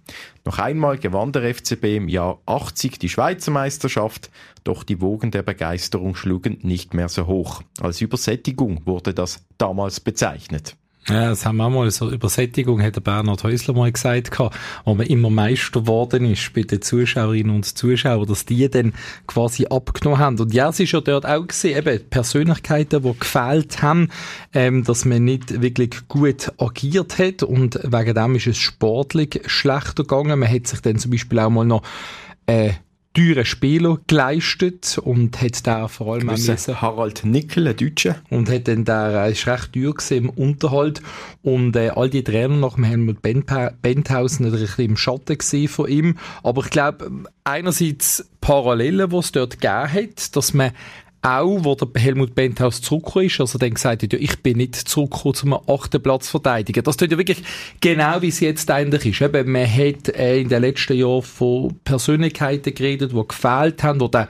Noch 0.46 0.58
einmal 0.58 0.96
gewann 0.96 1.30
der 1.30 1.54
FCB 1.54 1.84
im 1.96 2.08
Jahr 2.08 2.40
80 2.46 2.98
die 2.98 3.10
Schweizer 3.10 3.50
Meisterschaft, 3.50 4.30
doch 4.64 4.82
die 4.82 5.02
Wogen 5.02 5.30
der 5.30 5.42
Begeisterung 5.42 6.16
schlugen 6.16 6.58
nicht 6.62 6.94
mehr 6.94 7.10
so 7.10 7.26
hoch. 7.26 7.62
Als 7.80 8.00
Übersättigung 8.00 8.86
wurde 8.86 9.12
das 9.12 9.44
damals 9.58 10.00
bezeichnet. 10.00 10.74
Ja, 11.08 11.30
das 11.30 11.46
haben 11.46 11.56
wir 11.56 11.70
mal, 11.70 11.90
so 11.90 12.10
Übersättigung 12.10 12.82
hat 12.82 12.94
der 12.94 13.00
Bernhard 13.00 13.42
Häusler 13.42 13.74
mal 13.74 13.90
gesagt, 13.90 14.38
wo 14.84 14.94
man 14.94 15.06
immer 15.06 15.30
Meister 15.30 15.80
geworden 15.80 16.26
ist 16.26 16.52
bei 16.52 16.62
den 16.62 16.82
Zuschauerinnen 16.82 17.54
und 17.54 17.64
Zuschauern, 17.64 18.26
dass 18.26 18.44
die 18.44 18.68
dann 18.68 18.92
quasi 19.26 19.66
abgenommen 19.66 20.20
haben. 20.20 20.38
Und 20.38 20.52
ja, 20.52 20.68
es 20.68 20.78
ist 20.78 20.92
ja 20.92 21.00
dort 21.00 21.24
auch 21.26 21.46
gesehen, 21.46 21.78
eben 21.78 22.08
Persönlichkeiten, 22.10 23.02
die 23.02 23.18
gefehlt 23.18 23.80
haben, 23.82 24.08
ähm, 24.52 24.84
dass 24.84 25.06
man 25.06 25.24
nicht 25.24 25.62
wirklich 25.62 26.06
gut 26.06 26.52
agiert 26.58 27.18
hat 27.18 27.42
und 27.42 27.80
wegen 27.82 28.14
dem 28.14 28.36
ist 28.36 28.46
es 28.46 28.58
sportlich 28.58 29.40
schlechter 29.46 30.04
gegangen. 30.04 30.38
Man 30.38 30.52
hat 30.52 30.66
sich 30.66 30.80
dann 30.80 30.98
zum 30.98 31.12
Beispiel 31.12 31.38
auch 31.38 31.50
mal 31.50 31.64
noch 31.64 31.82
äh, 32.46 32.72
teuren 33.12 33.44
Spieler 33.44 33.98
geleistet 34.06 34.98
und 35.02 35.40
hat 35.40 35.66
da 35.66 35.88
vor 35.88 36.14
allem 36.14 36.26
müssen, 36.26 36.80
Harald 36.80 37.24
Nickel, 37.24 37.66
ein 37.66 37.76
Deutscher. 37.76 38.16
Und 38.30 38.48
hat 38.48 38.68
dann 38.68 38.84
da, 38.84 39.26
ist 39.26 39.46
recht 39.46 39.72
teuer 39.72 39.94
im 40.10 40.30
Unterhalt 40.30 41.02
und 41.42 41.74
äh, 41.74 41.90
all 41.90 42.08
die 42.08 42.22
Trainer 42.22 42.56
nach 42.56 42.74
dem 42.74 42.84
Helmut 42.84 43.20
Benthausen 43.20 44.46
ein 44.46 44.52
bisschen 44.52 44.84
im 44.84 44.96
Schatten 44.96 45.38
gesehen 45.38 45.68
von 45.68 45.88
ihm. 45.88 46.18
Aber 46.42 46.62
ich 46.62 46.70
glaube, 46.70 47.10
einerseits 47.42 48.30
Parallelen, 48.40 49.10
die 49.10 49.16
es 49.16 49.32
dort 49.32 49.60
gegeben 49.60 49.92
hat, 49.92 50.36
dass 50.36 50.54
man 50.54 50.70
auch, 51.22 51.64
wo 51.64 51.74
der 51.74 51.88
Helmut 52.00 52.34
Benthaus 52.34 52.80
zurückgekommen 52.80 53.26
ist, 53.26 53.40
also 53.40 53.58
dann 53.58 53.74
gesagt 53.74 54.02
hat, 54.02 54.12
ja, 54.12 54.18
ich 54.18 54.38
bin 54.38 54.56
nicht 54.56 54.74
zurückgekommen 54.74 55.34
zum 55.34 55.52
achten 55.52 56.02
Platz 56.02 56.28
verteidigen. 56.28 56.82
Das 56.82 56.96
tut 56.96 57.10
ja 57.10 57.18
wirklich 57.18 57.42
genau, 57.80 58.22
wie 58.22 58.28
es 58.28 58.40
jetzt 58.40 58.70
eigentlich 58.70 59.06
ist. 59.06 59.20
Eben, 59.20 59.52
man 59.52 59.70
hat 59.70 60.08
äh, 60.08 60.40
in 60.40 60.48
den 60.48 60.62
letzten 60.62 60.94
Jahren 60.96 61.22
von 61.22 61.78
Persönlichkeiten 61.84 62.74
geredet, 62.74 63.12
die 63.12 63.28
gefehlt 63.28 63.82
haben, 63.82 64.00
wo 64.00 64.08
der 64.08 64.28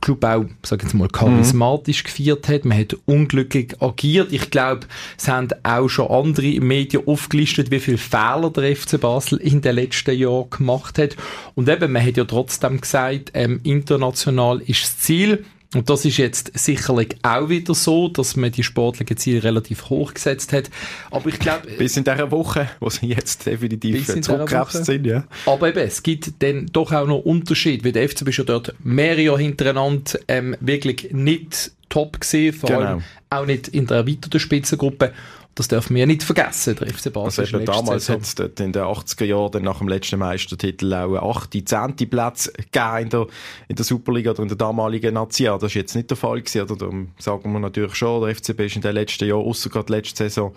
Club 0.00 0.24
auch, 0.24 0.44
sag 0.62 0.80
ich 0.80 0.88
jetzt 0.88 0.94
mal, 0.94 1.08
charismatisch 1.08 2.02
mhm. 2.02 2.06
gefeiert 2.06 2.48
hat. 2.48 2.64
Man 2.64 2.78
hat 2.78 2.96
unglücklich 3.06 3.80
agiert. 3.80 4.32
Ich 4.32 4.50
glaube, 4.50 4.86
es 5.16 5.28
haben 5.28 5.48
auch 5.62 5.88
schon 5.88 6.10
andere 6.10 6.60
Medien 6.60 7.06
aufgelistet, 7.06 7.70
wie 7.70 7.80
viele 7.80 7.96
Fehler 7.96 8.50
der 8.50 8.76
FC 8.76 9.00
Basel 9.00 9.38
in 9.38 9.62
den 9.62 9.76
letzten 9.76 10.16
Jahren 10.16 10.50
gemacht 10.50 10.98
hat. 10.98 11.16
Und 11.54 11.68
eben, 11.68 11.92
man 11.92 12.04
hat 12.04 12.16
ja 12.16 12.24
trotzdem 12.24 12.80
gesagt, 12.80 13.30
ähm, 13.34 13.60
international 13.62 14.60
ist 14.60 14.82
das 14.82 14.98
Ziel. 14.98 15.44
Und 15.74 15.90
das 15.90 16.04
ist 16.04 16.16
jetzt 16.16 16.52
sicherlich 16.54 17.16
auch 17.22 17.48
wieder 17.48 17.74
so, 17.74 18.08
dass 18.08 18.36
man 18.36 18.52
die 18.52 18.62
sportlichen 18.62 19.16
Ziele 19.16 19.42
relativ 19.42 19.90
hoch 19.90 20.14
gesetzt 20.14 20.52
hat. 20.52 20.70
Aber 21.10 21.28
ich 21.28 21.38
glaube... 21.38 21.68
Bis 21.78 21.96
in 21.96 22.04
dieser 22.04 22.30
Woche, 22.30 22.70
wo 22.80 22.90
sie 22.90 23.06
jetzt 23.06 23.46
definitiv 23.46 24.06
zurückgebracht 24.06 24.72
sind, 24.84 25.06
ja. 25.06 25.24
Aber 25.46 25.68
eben, 25.68 25.80
es 25.80 26.02
gibt 26.02 26.42
dann 26.42 26.66
doch 26.72 26.92
auch 26.92 27.06
noch 27.06 27.18
Unterschied, 27.18 27.84
weil 27.84 27.92
der 27.92 28.08
FCB 28.08 28.30
ja 28.30 28.44
dort 28.44 28.74
mehrere 28.82 29.22
Jahre 29.22 29.40
hintereinander 29.40 30.18
ähm, 30.28 30.56
wirklich 30.60 31.12
nicht 31.12 31.72
top 31.88 32.20
gesehen, 32.20 32.54
vor 32.54 32.70
genau. 32.70 32.80
allem 32.80 33.02
auch 33.30 33.46
nicht 33.46 33.68
in 33.68 33.86
der 33.86 33.98
erweiterten 33.98 34.40
Spitzengruppe. 34.40 35.12
Das 35.54 35.68
dürfen 35.68 35.94
wir 35.94 36.00
ja 36.00 36.06
nicht 36.06 36.24
vergessen, 36.24 36.76
der 36.76 36.92
FC 36.92 37.12
Basel. 37.12 37.44
Also 37.44 37.58
damals 37.60 38.08
hat 38.08 38.22
es 38.22 38.34
in 38.34 38.72
den 38.72 38.82
80er 38.82 39.24
Jahren 39.24 39.62
nach 39.62 39.78
dem 39.78 39.86
letzten 39.86 40.18
Meistertitel 40.18 40.92
auch 40.92 41.36
8, 41.36 41.68
10. 41.68 42.10
Platz 42.10 42.52
gegeben 42.52 42.98
in 43.02 43.10
der, 43.10 43.26
in 43.68 43.76
der 43.76 43.84
Superliga 43.84 44.32
oder 44.32 44.42
in 44.42 44.48
der 44.48 44.56
damaligen 44.56 45.14
Nazi. 45.14 45.44
Das 45.44 45.62
ist 45.62 45.74
jetzt 45.74 45.94
nicht 45.94 46.10
der 46.10 46.16
Fall 46.16 46.40
gewesen. 46.40 46.62
Oder 46.62 46.76
darum 46.76 47.08
sagen 47.18 47.52
wir 47.52 47.60
natürlich 47.60 47.94
schon, 47.94 48.22
der 48.22 48.34
FCB 48.34 48.60
ist 48.60 48.76
in 48.76 48.82
den 48.82 48.94
letzten 48.94 49.28
Jahren, 49.28 49.44
außer 49.44 49.70
gerade 49.70 49.92
letzte 49.92 50.24
Saison, 50.24 50.54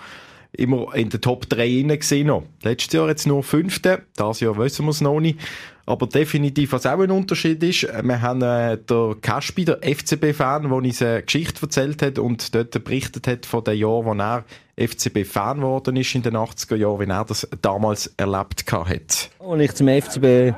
immer 0.54 0.96
in 0.96 1.10
den 1.10 1.22
Top 1.22 1.48
3 1.48 1.84
gesehen. 1.84 2.28
Noch. 2.28 2.44
Letztes 2.64 2.94
Jahr 2.94 3.08
jetzt 3.08 3.28
nur 3.28 3.44
Fünfte, 3.44 4.04
das 4.16 4.40
Jahr 4.40 4.58
wissen 4.58 4.86
wir 4.86 4.92
es 4.92 5.02
noch 5.02 5.20
nicht. 5.20 5.40
Aber 5.88 6.06
definitiv, 6.06 6.74
was 6.74 6.86
auch 6.86 7.00
ein 7.00 7.12
Unterschied 7.12 7.64
ist, 7.64 7.84
wir 7.84 8.22
haben 8.22 8.42
äh, 8.42 8.78
der 8.78 9.16
Kaspi, 9.22 9.64
der 9.64 9.80
FCB-Fan, 9.82 10.64
der 10.64 10.72
uns 10.74 11.02
eine 11.02 11.24
Geschichte 11.24 11.62
erzählt 11.62 12.02
hat 12.02 12.20
und 12.20 12.54
dort 12.54 12.84
berichtet 12.84 13.26
hat 13.26 13.46
von 13.46 13.64
den 13.64 13.78
Jahren, 13.78 14.06
wo 14.06 14.14
er 14.14 14.44
FCB-Fan 14.76 15.60
geworden 15.60 15.96
ist 15.96 16.14
in 16.14 16.24
den 16.24 16.36
80er 16.36 16.76
Jahren, 16.76 17.00
wie 17.00 17.10
er 17.10 17.24
das 17.24 17.48
damals 17.62 18.14
erlebt 18.18 18.66
hat. 18.70 19.30
Als 19.40 19.62
ich 19.62 19.74
zum 19.76 19.88
FCB 19.88 20.54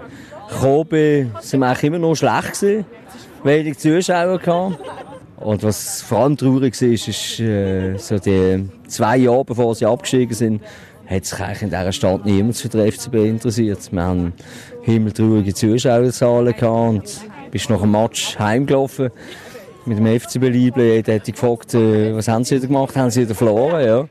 gekommen 0.50 0.88
bin, 0.89 1.31
sind 1.41 1.59
wir 1.59 1.83
immer 1.83 2.00
noch 2.00 2.15
schlecht 2.15 2.59
gewesen, 2.59 2.86
wenig 3.43 3.77
Zuschauer 3.77 4.39
gehabt. 4.39 4.79
Und 5.38 5.62
was 5.62 6.01
vor 6.01 6.21
allem 6.21 6.38
traurig 6.38 6.81
war, 6.81 6.89
ist, 6.89 7.07
ist 7.07 7.39
äh, 7.39 7.95
so 7.98 8.17
die 8.17 8.67
zwei 8.88 9.17
Jahre, 9.17 9.45
bevor 9.45 9.75
sie 9.75 9.86
abgestiegen 9.86 10.33
sind, 10.33 10.62
hat 11.09 11.25
sich 11.25 11.39
eigentlich 11.39 11.61
in 11.63 11.69
dieser 11.69 11.91
Stadt 11.91 12.25
niemand 12.25 12.57
für 12.57 12.69
den 12.69 12.91
FCB 12.91 13.15
interessiert. 13.15 13.91
Wir 13.91 14.03
haben 14.03 14.33
himmeltraurige 14.83 15.53
Zuschauerzahlen 15.53 16.55
gehabt 16.55 16.89
und 16.89 17.51
bist 17.51 17.69
nach 17.69 17.81
dem 17.81 17.91
Match 17.91 18.37
heimgelaufen 18.37 19.09
mit 19.85 19.97
dem 19.97 20.19
FCB 20.19 20.49
Liebling. 20.49 20.87
Jeder 20.87 21.15
hat 21.15 21.25
gefragt, 21.25 21.73
äh, 21.73 22.15
was 22.15 22.27
haben 22.27 22.43
sie 22.43 22.57
wieder 22.57 22.67
gemacht? 22.67 22.95
Haben 22.95 23.09
sie 23.09 23.21
wieder 23.21 23.33
verloren? 23.33 23.83
Ja. 23.83 24.07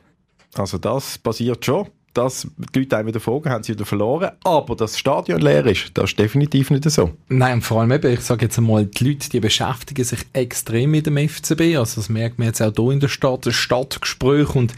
Also 0.55 0.77
das 0.77 1.17
passiert 1.17 1.63
schon. 1.63 1.87
Dass 2.13 2.47
die 2.73 2.79
Leute 2.79 2.97
einem 2.97 3.07
wieder 3.07 3.19
fragen, 3.19 3.49
haben 3.49 3.63
sie 3.63 3.73
wieder 3.73 3.85
verloren. 3.85 4.31
Aber 4.43 4.75
das 4.75 4.97
Stadion 4.97 5.39
leer 5.39 5.65
ist, 5.67 5.91
das 5.93 6.09
ist 6.09 6.19
definitiv 6.19 6.71
nicht 6.71 6.89
so. 6.89 7.11
Nein, 7.29 7.61
vor 7.61 7.79
allem 7.79 7.91
eben, 7.91 8.11
ich 8.11 8.21
sage 8.21 8.45
jetzt 8.45 8.57
einmal, 8.57 8.87
die 8.87 9.09
Leute, 9.09 9.29
die 9.29 9.39
beschäftigen 9.39 10.03
sich 10.03 10.25
extrem 10.33 10.89
mit 10.89 11.05
dem 11.05 11.17
FCB. 11.17 11.77
Also 11.77 12.01
das 12.01 12.09
merkt 12.09 12.39
man 12.39 12.47
jetzt 12.47 12.61
auch 12.61 12.73
hier 12.75 12.91
in 12.91 12.99
der 12.99 13.09
Stadt, 13.09 13.45
das 13.45 13.53
Stadtgespräch 13.53 14.55
und 14.55 14.73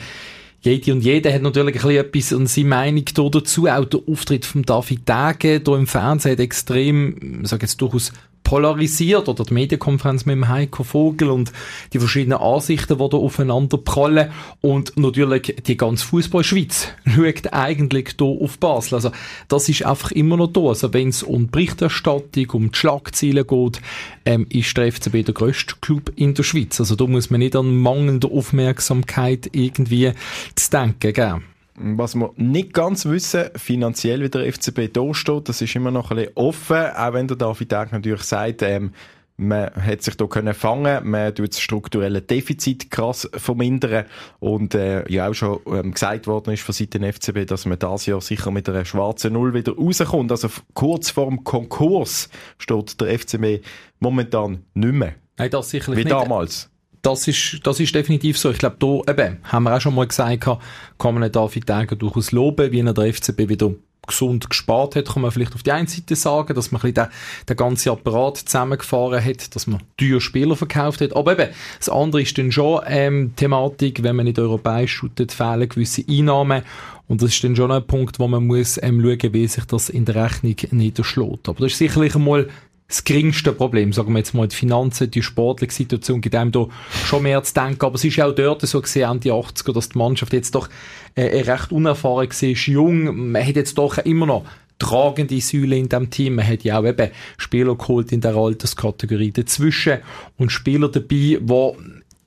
jede 0.63 0.93
und 0.93 1.01
jeder 1.01 1.33
hat 1.33 1.41
natürlich 1.41 1.75
ein 1.75 1.81
bisschen 1.81 1.97
etwas 1.97 2.33
und 2.33 2.47
seine 2.47 2.67
Meinung 2.67 3.05
dazu. 3.31 3.67
Auch 3.67 3.85
der 3.85 3.99
Auftritt 4.07 4.45
von 4.45 4.61
David 4.61 5.09
Dage 5.09 5.61
hier 5.65 5.75
im 5.75 5.87
Fernsehen 5.87 6.33
hat 6.33 6.39
extrem, 6.39 7.41
ich 7.41 7.49
sage 7.49 7.63
jetzt 7.63 7.81
durchaus 7.81 8.11
polarisiert 8.43 9.29
oder 9.29 9.43
die 9.43 9.53
Medienkonferenz 9.53 10.25
mit 10.25 10.35
dem 10.35 10.47
Heiko 10.47 10.83
Vogel 10.83 11.29
und 11.29 11.51
die 11.93 11.99
verschiedenen 11.99 12.39
Ansichten, 12.39 12.97
die 12.97 13.09
da 13.09 13.17
aufeinander 13.17 13.77
prallen 13.77 14.31
und 14.61 14.97
natürlich 14.97 15.55
die 15.65 15.77
ganze 15.77 16.05
Fußballschweiz 16.05 16.89
schaut 17.15 17.53
eigentlich 17.53 18.15
hier 18.17 18.27
auf 18.27 18.57
Basel. 18.57 18.95
Also 18.95 19.11
das 19.47 19.69
ist 19.69 19.85
einfach 19.85 20.11
immer 20.11 20.37
noch 20.37 20.51
da. 20.51 20.61
Also 20.61 20.93
wenn 20.93 21.09
es 21.09 21.23
um 21.23 21.47
Berichterstattung, 21.47 22.49
um 22.51 22.71
die 22.71 22.77
Schlagzeilen 22.77 23.47
geht, 23.47 23.81
ähm, 24.25 24.45
ist 24.49 24.75
der 24.77 24.91
FCB 24.91 25.25
der 25.25 25.33
grösste 25.33 25.75
Club 25.81 26.11
in 26.15 26.33
der 26.33 26.43
Schweiz. 26.43 26.79
Also 26.79 26.95
da 26.95 27.07
muss 27.07 27.29
man 27.29 27.39
nicht 27.39 27.55
an 27.55 27.77
mangelnde 27.77 28.27
Aufmerksamkeit 28.27 29.49
irgendwie 29.53 30.11
zu 30.55 30.69
denken 30.71 31.13
geben. 31.13 31.50
Was 31.83 32.15
wir 32.15 32.31
nicht 32.35 32.73
ganz 32.73 33.05
wissen, 33.05 33.49
finanziell 33.55 34.21
wie 34.21 34.29
der 34.29 34.51
FCB 34.51 34.93
da 34.93 35.13
steht, 35.13 35.49
das 35.49 35.61
ist 35.61 35.75
immer 35.75 35.91
noch 35.91 36.11
ein 36.11 36.17
bisschen 36.17 36.33
offen, 36.35 36.77
auch 36.77 37.13
wenn 37.13 37.27
der 37.27 37.37
David 37.37 37.69
Tag 37.69 37.91
natürlich 37.91 38.23
sagt, 38.23 38.61
ähm, 38.61 38.91
man 39.37 39.71
hat 39.73 40.03
sich 40.03 40.15
da 40.15 40.27
können 40.27 40.53
fangen, 40.53 41.09
man 41.09 41.33
tut 41.33 41.49
das 41.49 41.59
strukturelle 41.59 42.21
Defizit 42.21 42.91
krass 42.91 43.27
vermindern 43.33 44.05
und 44.39 44.75
äh, 44.75 45.09
ja 45.11 45.27
auch 45.29 45.33
schon 45.33 45.59
ähm, 45.65 45.93
gesagt 45.93 46.27
worden 46.27 46.53
ist 46.53 46.61
von 46.61 46.73
Seiten 46.73 47.03
FCB, 47.03 47.47
dass 47.47 47.65
man 47.65 47.79
das 47.79 48.05
Jahr 48.05 48.21
sicher 48.21 48.51
mit 48.51 48.69
einer 48.69 48.85
schwarzen 48.85 49.33
Null 49.33 49.53
wieder 49.53 49.75
rauskommt. 49.75 50.31
Also 50.31 50.49
kurz 50.75 51.09
vorm 51.09 51.43
Konkurs 51.43 52.29
steht 52.59 53.01
der 53.01 53.17
FCB 53.17 53.65
momentan 53.99 54.63
nicht 54.75 54.93
mehr. 54.93 55.15
Nein, 55.37 55.49
das 55.49 55.71
sicherlich 55.71 55.99
Wie 55.99 56.03
nicht. 56.03 56.13
damals 56.13 56.70
das 57.01 57.27
ist, 57.27 57.59
das 57.63 57.79
ist 57.79 57.95
definitiv 57.95 58.37
so. 58.37 58.51
Ich 58.51 58.59
glaube, 58.59 58.77
da 58.79 59.11
eben, 59.11 59.37
haben 59.43 59.63
wir 59.63 59.75
auch 59.75 59.81
schon 59.81 59.95
mal 59.95 60.07
gesagt, 60.07 60.41
kann 60.41 61.13
man 61.13 61.31
David 61.31 61.67
Degen 61.67 61.99
durchaus 61.99 62.31
loben, 62.31 62.71
wie 62.71 62.79
er 62.79 62.93
der 62.93 63.13
FCB 63.13 63.49
wieder 63.49 63.71
gesund 64.07 64.49
gespart 64.49 64.95
hat, 64.95 65.09
kann 65.09 65.21
man 65.21 65.31
vielleicht 65.31 65.53
auf 65.53 65.63
die 65.63 65.71
einen 65.71 65.87
Seite 65.87 66.15
sagen, 66.15 66.55
dass 66.55 66.71
man 66.71 66.81
ein 66.81 66.91
bisschen 66.91 67.09
den, 67.09 67.47
den 67.49 67.55
ganzen 67.55 67.89
Apparat 67.89 68.37
zusammengefahren 68.37 69.23
hat, 69.23 69.55
dass 69.55 69.67
man 69.67 69.81
teuer 69.97 70.19
Spieler 70.19 70.55
verkauft 70.55 71.01
hat. 71.01 71.15
Aber 71.15 71.33
eben, 71.33 71.53
das 71.77 71.89
andere 71.89 72.23
ist 72.23 72.37
dann 72.37 72.51
schon 72.51 72.81
ähm, 72.87 73.33
Thematik, 73.35 74.03
wenn 74.03 74.15
man 74.15 74.25
nicht 74.25 74.39
europäisch 74.39 74.93
shootet, 74.93 75.31
fehlen 75.31 75.69
gewisse 75.69 76.03
Einnahmen. 76.09 76.63
Und 77.07 77.21
das 77.21 77.31
ist 77.31 77.43
dann 77.43 77.55
schon 77.55 77.71
ein 77.71 77.85
Punkt, 77.85 78.19
wo 78.19 78.27
man 78.27 78.45
muss 78.47 78.79
ähm, 78.81 79.01
schauen, 79.01 79.33
wie 79.33 79.47
sich 79.47 79.65
das 79.65 79.89
in 79.89 80.05
der 80.05 80.15
Rechnung 80.15 80.55
niederschlägt. 80.71 81.49
Aber 81.49 81.59
das 81.59 81.73
ist 81.73 81.77
sicherlich 81.77 82.15
einmal 82.15 82.47
das 82.91 83.03
geringste 83.03 83.53
Problem. 83.53 83.93
Sagen 83.93 84.11
wir 84.11 84.19
jetzt 84.19 84.33
mal 84.33 84.47
die 84.47 84.55
Finanzen, 84.55 85.09
die 85.09 85.23
sportliche 85.23 85.73
Situation 85.73 86.21
gibt 86.21 86.35
einem 86.35 86.51
da 86.51 86.67
schon 87.05 87.23
mehr 87.23 87.41
zu 87.43 87.53
denken. 87.53 87.85
Aber 87.85 87.95
es 87.95 88.03
ist 88.03 88.17
ja 88.17 88.27
auch 88.27 88.35
dort 88.35 88.61
so 88.61 88.81
gesehen, 88.81 89.09
Ende 89.09 89.29
80er, 89.29 89.73
dass 89.73 89.89
die 89.89 89.97
Mannschaft 89.97 90.33
jetzt 90.33 90.55
doch 90.55 90.69
äh, 91.15 91.41
recht 91.41 91.71
unerfahren 91.71 92.29
war, 92.29 92.49
ist 92.49 92.67
jung. 92.67 93.31
Man 93.31 93.45
hat 93.45 93.55
jetzt 93.55 93.77
doch 93.77 93.97
immer 93.99 94.25
noch 94.25 94.45
tragende 94.77 95.39
Säule 95.39 95.77
in 95.77 95.89
dem 95.89 96.09
Team. 96.09 96.35
Man 96.35 96.47
hat 96.47 96.63
ja 96.63 96.79
auch 96.79 96.85
eben 96.85 97.11
Spieler 97.37 97.75
geholt 97.75 98.11
in 98.11 98.21
der 98.21 98.35
Alterskategorie 98.35 99.31
dazwischen 99.31 99.99
und 100.37 100.51
Spieler 100.51 100.89
dabei, 100.89 101.39
die 101.39 101.71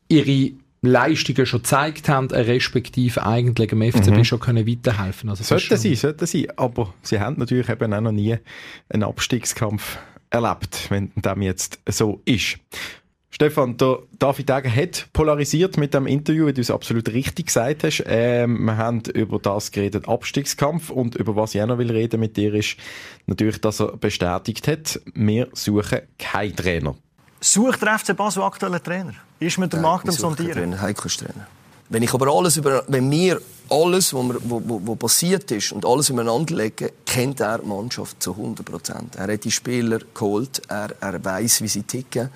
ihre 0.09 0.52
Leistungen 0.80 1.47
schon 1.47 1.62
gezeigt 1.62 2.09
haben, 2.09 2.28
respektive 2.28 3.25
eigentlich 3.25 3.73
im 3.73 3.83
FCB 3.83 4.18
mhm. 4.18 4.25
schon 4.25 4.40
können 4.40 4.66
weiterhelfen. 4.66 5.30
Also 5.30 5.42
sollte 5.42 5.76
sie, 5.76 5.94
sollte 5.94 6.26
sie. 6.26 6.49
Aber 6.56 6.94
sie 7.02 7.21
haben 7.21 7.37
natürlich 7.38 7.68
eben 7.68 7.92
auch 7.92 8.00
noch 8.00 8.12
nie 8.12 8.37
einen 8.88 9.02
Abstiegskampf 9.02 9.99
erlebt, 10.35 10.91
wenn 10.91 11.12
dem 11.14 11.43
jetzt 11.43 11.79
so 11.88 12.21
ist. 12.25 12.59
Stefan, 13.31 13.76
der 13.76 13.99
David 14.17 14.49
Degen 14.49 14.76
hat 14.76 15.09
polarisiert 15.12 15.76
mit 15.76 15.93
dem 15.93 16.07
Interview, 16.07 16.47
wie 16.47 16.53
du 16.53 16.61
es 16.61 16.71
absolut 16.71 17.09
richtig 17.09 17.47
gesagt 17.47 17.83
hast. 17.83 18.05
Ähm, 18.07 18.64
wir 18.64 18.76
haben 18.76 19.00
über 19.12 19.41
das 19.41 19.73
geredet, 19.73 20.09
Abstiegskampf. 20.09 20.91
Und 20.91 21.17
über 21.17 21.35
was 21.35 21.53
ich 21.53 21.61
auch 21.61 21.67
noch 21.67 21.79
will 21.79 21.91
reden 21.91 22.21
mit 22.21 22.37
dir 22.37 22.55
ist 22.55 22.76
natürlich, 23.26 23.61
dass 23.61 23.81
er 23.81 23.97
bestätigt 23.97 24.69
hat, 24.69 25.00
wir 25.14 25.49
suchen 25.53 26.03
keinen 26.17 26.55
Trainer. 26.55 26.95
Sucht 27.41 27.83
der 27.83 27.99
FC 27.99 28.17
Basel 28.17 28.45
aktuellen 28.45 28.83
Trainer? 28.83 29.14
Ist 29.41 29.59
mit 29.59 29.73
dem 29.73 29.83
Markt 29.83 30.09
am 30.09 30.14
Sondieren? 30.14 30.53
Trainer, 30.53 30.81
Heiko 30.81 31.07
ist 31.07 31.19
Trainer. 31.19 31.49
Wenn 31.88 32.03
ich 32.03 32.14
aber 32.14 32.35
alles 32.35 32.57
über, 32.57 32.85
wenn 32.88 33.11
wir 33.11 33.41
alles, 33.71 34.12
was, 34.14 34.25
wo, 34.45 34.62
wo, 34.64 34.81
wo 34.85 34.95
passiert 34.95 35.50
ist 35.50 35.73
und 35.73 35.87
alles 35.87 36.11
übereinander 36.11 36.55
legen, 36.55 36.91
kennt 37.07 37.41
er 37.41 37.59
die 37.59 37.67
Mannschaft 37.67 38.23
zu 38.23 38.33
100 38.33 38.64
Prozent. 38.64 39.17
Er 39.17 39.33
hat 39.33 39.45
die 39.45 39.50
Spieler 39.50 40.00
geholt, 40.12 40.62
er, 40.69 40.91
er 41.00 41.25
weiß, 41.25 41.62
wie 41.62 41.69
sie 41.69 41.83
ticken, 41.83 42.31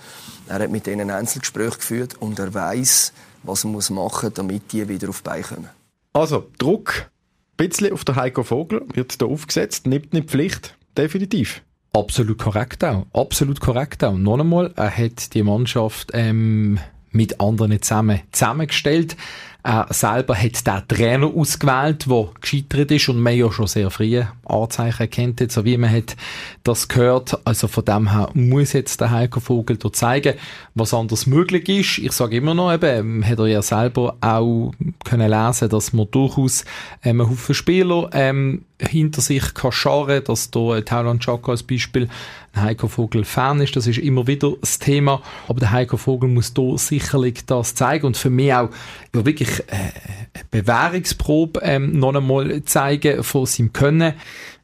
er 0.49 0.59
hat 0.61 0.71
mit 0.71 0.87
ihnen 0.87 1.11
Einzelgespräche 1.11 1.79
geführt 1.79 2.15
und 2.21 2.39
er 2.39 2.53
weiß, 2.53 3.13
was 3.43 3.65
er 3.65 3.71
muss 3.71 3.91
machen 3.91 4.29
muss, 4.29 4.35
damit 4.35 4.73
die 4.73 4.89
wieder 4.89 5.09
auf 5.09 5.23
die 5.23 5.29
Beine 5.29 5.43
kommen. 5.43 5.69
Also, 6.13 6.47
Druck 6.59 7.11
ein 7.59 7.69
bisschen 7.69 7.93
auf 7.93 8.05
den 8.05 8.17
Heiko 8.17 8.43
Vogel 8.43 8.83
wird 8.93 9.17
hier 9.19 9.29
aufgesetzt, 9.29 9.87
nimmt 9.87 10.13
nicht 10.13 10.31
Pflicht, 10.31 10.77
definitiv. 10.97 11.63
Absolut 11.93 12.39
korrekt 12.39 12.85
auch. 12.85 13.07
Absolut 13.13 13.61
korrekt 13.61 14.05
auch. 14.05 14.17
Noch 14.17 14.39
einmal, 14.39 14.73
er 14.77 14.97
hat 14.97 15.35
die 15.35 15.43
Mannschaft 15.43 16.11
ähm, 16.13 16.79
mit 17.19 17.41
anderen 17.41 17.83
zusammen 17.83 18.21
zusammengestellt. 18.33 19.17
Er 19.65 19.89
selber 19.91 20.37
hat 20.37 20.67
den 20.67 20.89
Trainer 20.89 21.27
ausgewählt, 21.27 22.07
der 22.09 22.29
gescheitert 22.41 22.93
ist 22.93 23.09
und 23.09 23.21
man 23.21 23.37
ja 23.37 23.51
schon 23.51 23.67
sehr 23.67 23.91
früh 23.91 24.23
Anzeichen 24.45 25.11
kennt, 25.11 25.53
so 25.53 25.65
wie 25.65 25.77
man 25.77 25.91
hat 25.91 26.17
das 26.63 26.87
gehört. 26.87 27.39
Also 27.45 27.67
von 27.67 27.85
dem 27.85 28.13
her 28.13 28.31
muss 28.35 28.73
jetzt 28.73 29.01
der 29.01 29.11
Heiko 29.11 29.41
Vogel 29.41 29.77
da 29.77 29.93
zeigen, 29.93 30.35
was 30.75 30.95
anders 30.95 31.27
möglich 31.27 31.69
ist. 31.69 31.99
Ich 31.99 32.13
sage 32.13 32.37
immer 32.37 32.55
noch 32.55 32.73
eben, 32.73 33.27
hat 33.27 33.41
er 33.41 33.47
ja 33.49 33.61
selber 33.61 34.17
auch 34.21 34.73
können 35.05 35.29
lesen, 35.29 35.69
dass 35.69 35.93
man 35.93 36.09
durchaus 36.11 36.65
ähm, 37.03 37.21
einen 37.21 37.29
Haufen 37.29 37.55
Spieler 37.55 38.11
ähm, 38.13 38.65
hinter 38.81 39.21
sich 39.21 39.55
kann 39.55 39.73
scharen, 39.73 40.23
dass 40.25 40.51
da 40.51 40.81
Thailand 40.81 41.23
Chaka 41.23 41.53
als 41.53 41.63
Beispiel 41.63 42.09
ein 42.53 42.63
Heiko 42.63 42.89
Vogel 42.89 43.25
Fan 43.25 43.61
ist, 43.61 43.77
das 43.77 43.87
ist 43.87 43.99
immer 43.99 44.27
wieder 44.27 44.53
das 44.61 44.79
Thema, 44.79 45.23
aber 45.49 45.61
der 45.61 45.73
Heiko 45.73 45.97
Vogel 45.97 46.29
muss 46.29 46.55
da 46.55 46.77
sicherlich 46.77 47.45
das 47.45 47.75
zeigen 47.75 48.07
und 48.07 48.17
für 48.17 48.31
mich 48.31 48.53
auch 48.55 48.71
ja, 49.15 49.27
wirklich 49.27 49.61
äh, 49.67 49.93
eine 50.35 50.45
Bewährungsprobe 50.51 51.61
ähm, 51.63 51.99
noch 51.99 52.15
einmal 52.15 52.63
zeigen 52.65 53.23
von 53.23 53.47
seinem 53.47 53.73
Können. 53.73 54.15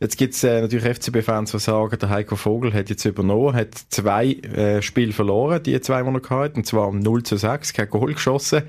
Jetzt 0.01 0.17
gibt 0.17 0.35
es 0.35 0.45
äh, 0.45 0.61
natürlich 0.61 0.99
FCB-Fans, 0.99 1.53
die 1.53 1.59
sagen, 1.59 1.99
der 1.99 2.11
Heiko 2.11 2.37
Vogel 2.37 2.73
hat 2.73 2.91
jetzt 2.91 3.05
übernommen, 3.05 3.55
hat 3.55 3.75
zwei 3.89 4.33
äh, 4.33 4.81
Spiele 4.83 5.13
verloren, 5.13 5.63
die 5.63 5.81
zwei, 5.81 6.03
die 6.03 6.09
er 6.09 6.31
hatte, 6.31 6.57
und 6.57 6.67
zwar 6.67 6.93
0 6.93 7.23
zu 7.23 7.37
6, 7.37 7.73
kein 7.73 7.91
Goal 7.91 8.15
geschossen, 8.15 8.63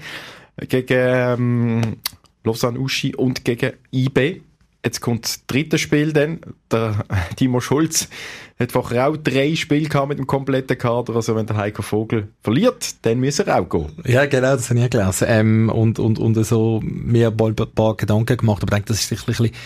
gegen 0.68 0.98
ähm, 0.98 1.82
Lausanne 2.44 2.80
Uschi 2.80 3.16
und 3.16 3.44
gegen 3.44 3.74
IB. 3.92 4.42
Jetzt 4.86 5.02
kommt 5.02 5.26
das 5.26 5.46
dritte 5.48 5.80
Spiel 5.80 6.14
dann. 6.14 6.42
Der 6.72 7.04
Timo 7.36 7.60
Schulz 7.60 8.08
hat 8.60 8.72
vorher 8.72 9.10
auch 9.10 9.18
drei 9.18 9.56
Spiele 9.56 9.90
gehabt 9.90 10.10
mit 10.10 10.20
dem 10.20 10.28
kompletten 10.28 10.78
Kader. 10.78 11.16
Also 11.16 11.36
wenn 11.36 11.48
der 11.48 11.58
Heiko 11.58 11.82
Vogel 11.82 12.28
verliert, 12.44 13.04
dann 13.04 13.20
muss 13.20 13.40
er 13.40 13.60
auch 13.60 13.68
gehen. 13.68 13.88
Ja, 14.06 14.28
genau, 14.28 14.56
das 14.56 14.70
habe 14.70 14.80
ich 14.80 14.90
gelesen. 14.92 15.26
Ähm, 15.28 15.70
und, 15.70 15.98
und, 15.98 16.20
und 16.20 16.36
so 16.46 16.82
mir 16.84 17.34
ein 17.36 17.56
paar 17.56 17.98
Gedanken 17.98 18.38
gemacht. 18.38 18.62
Aber 18.62 18.74
ich 18.74 18.76
denke, 18.76 18.88
das 18.90 19.00
ist 19.00 19.10
sicherlich 19.10 19.52
ein 19.52 19.58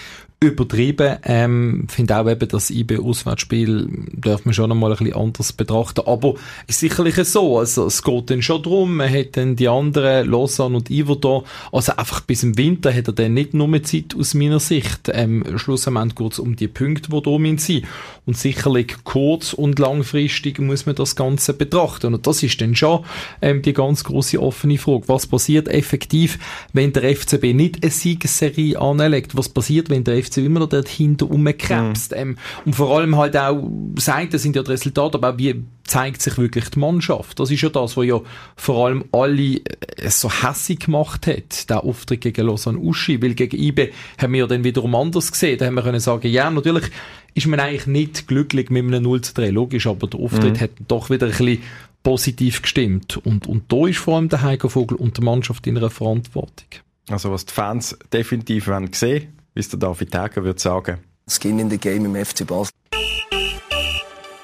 übertrieben. 0.42 1.18
Ähm, 1.24 1.86
finde 1.90 2.18
auch 2.18 2.30
eben, 2.30 2.48
das 2.48 2.70
IB-Auswärtsspiel 2.70 3.90
darf 4.14 4.46
man 4.46 4.54
schon 4.54 4.72
einmal 4.72 4.92
ein 4.92 4.98
bisschen 4.98 5.16
anders 5.16 5.52
betrachten. 5.52 6.02
Aber 6.06 6.36
ist 6.66 6.80
sicherlich 6.80 7.16
so. 7.16 7.60
Also, 7.60 7.88
es 7.88 8.04
geht 8.04 8.30
dann 8.30 8.42
schon 8.42 8.64
darum, 8.64 8.96
man 8.98 9.12
hat 9.12 9.36
dann 9.36 9.58
die 9.58 9.68
anderen, 9.68 10.30
Lausanne 10.30 10.78
und 10.78 10.90
Ivo 10.90 11.16
da. 11.16 11.44
Also, 11.74 11.94
einfach 11.94 12.22
bis 12.22 12.44
im 12.44 12.58
Winter 12.58 12.94
hat 12.94 13.08
er 13.08 13.14
dann 13.14 13.34
nicht 13.34 13.54
nur 13.54 13.68
mehr 13.68 13.84
Zeit 13.84 14.16
aus 14.18 14.34
meiner 14.34 14.62
Sicht. 14.62 15.12
Ähm, 15.12 15.44
schlussendlich 15.58 16.16
geht 16.16 16.32
es 16.32 16.40
um 16.40 16.56
die 16.56 16.70
Punkte, 16.70 17.10
die 17.10 17.22
da 17.22 17.58
sind. 17.58 17.84
Und 18.26 18.38
sicherlich 18.38 18.96
kurz- 19.04 19.54
und 19.54 19.78
langfristig 19.78 20.60
muss 20.60 20.86
man 20.86 20.96
das 20.96 21.18
Ganze 21.18 21.54
betrachten. 21.54 22.14
Und 22.14 22.28
das 22.28 22.44
ist 22.44 22.62
dann 22.62 22.76
schon 22.76 23.04
ähm, 23.42 23.62
die 23.62 23.74
ganz 23.74 24.06
große 24.06 24.42
offene 24.42 24.78
Frage. 24.78 25.04
Was 25.08 25.28
passiert 25.28 25.68
effektiv, 25.68 26.40
wenn 26.72 26.94
der 26.94 27.14
FCB 27.16 27.54
nicht 27.54 27.84
eine 27.84 27.92
Siegesserie 27.92 28.80
anlegt? 28.80 29.36
Was 29.36 29.50
passiert, 29.50 29.90
wenn 29.90 30.06
der 30.06 30.24
FCB 30.24 30.29
immer 30.38 30.60
noch 30.60 30.70
dort 30.70 30.88
hinten 30.88 31.26
rumkrebst. 31.26 32.12
Mhm. 32.12 32.18
Ähm, 32.18 32.38
und 32.66 32.76
vor 32.76 32.98
allem 32.98 33.16
halt 33.18 33.36
auch 33.38 33.70
sagt, 33.98 34.34
das 34.34 34.44
sind 34.44 34.56
ja 34.56 34.64
die 34.64 34.72
Resultate, 34.72 35.18
aber 35.18 35.34
auch 35.34 35.38
wie 35.38 35.64
zeigt 35.84 36.22
sich 36.22 36.38
wirklich 36.38 36.70
die 36.70 36.80
Mannschaft. 36.80 37.40
Das 37.40 37.50
ist 37.50 37.62
ja 37.62 37.70
das, 37.70 37.98
was 37.98 38.06
ja 38.06 38.22
vor 38.56 38.86
allem 38.86 39.06
alle 39.12 39.58
äh, 39.58 40.10
so 40.10 40.32
hässig 40.32 40.82
gemacht 40.82 41.28
hat, 41.28 41.70
der 41.70 41.84
Auftritt 41.84 42.22
gegen 42.22 42.46
Lausanne 42.46 42.78
Uschi, 42.78 43.22
weil 43.22 43.34
gegen 43.34 43.58
IBE 43.58 43.90
haben 44.20 44.34
wir 44.34 44.42
ja 44.42 44.48
dann 44.48 44.64
wiederum 44.64 44.94
anders 44.96 45.32
gesehen. 45.32 45.58
Da 45.58 45.66
haben 45.66 45.74
wir 45.74 45.82
können 45.82 46.00
sagen, 46.00 46.30
ja, 46.30 46.50
natürlich 46.50 46.86
ist 47.34 47.48
man 47.48 47.60
eigentlich 47.60 47.88
nicht 47.88 48.28
glücklich 48.28 48.70
mit 48.70 48.86
einem 48.86 49.04
0 49.04 49.22
zu 49.22 49.34
3, 49.34 49.50
logisch, 49.50 49.88
aber 49.88 50.08
der 50.08 50.20
Auftritt 50.20 50.56
mhm. 50.56 50.60
hat 50.60 50.72
doch 50.88 51.10
wieder 51.10 51.26
ein 51.26 51.32
bisschen 51.32 51.64
positiv 52.04 52.62
gestimmt. 52.62 53.18
Und, 53.18 53.48
und 53.48 53.72
da 53.72 53.88
ist 53.88 54.00
vor 54.00 54.18
allem 54.18 54.30
der 54.30 54.42
Heiko 54.42 54.70
Vogel 54.70 54.98
und 54.98 55.18
die 55.18 55.22
Mannschaft 55.22 55.66
in 55.68 55.78
einer 55.78 55.90
Verantwortung. 55.90 56.68
Also 57.10 57.32
was 57.32 57.46
die 57.46 57.54
Fans 57.54 57.98
definitiv 58.14 58.68
wollen 58.68 58.94
sehen 58.94 59.39
wie 59.60 59.62
es 59.62 59.68
der 59.68 59.80
David 59.80 60.12
Täger 60.12 60.46
würde 60.46 60.60
sagen. 60.60 61.00
Skin 61.28 61.60
in 61.60 61.70
the 61.70 61.78
Game 61.78 62.06
im 62.06 62.16
FC 62.16 62.48
Basel. 62.48 62.72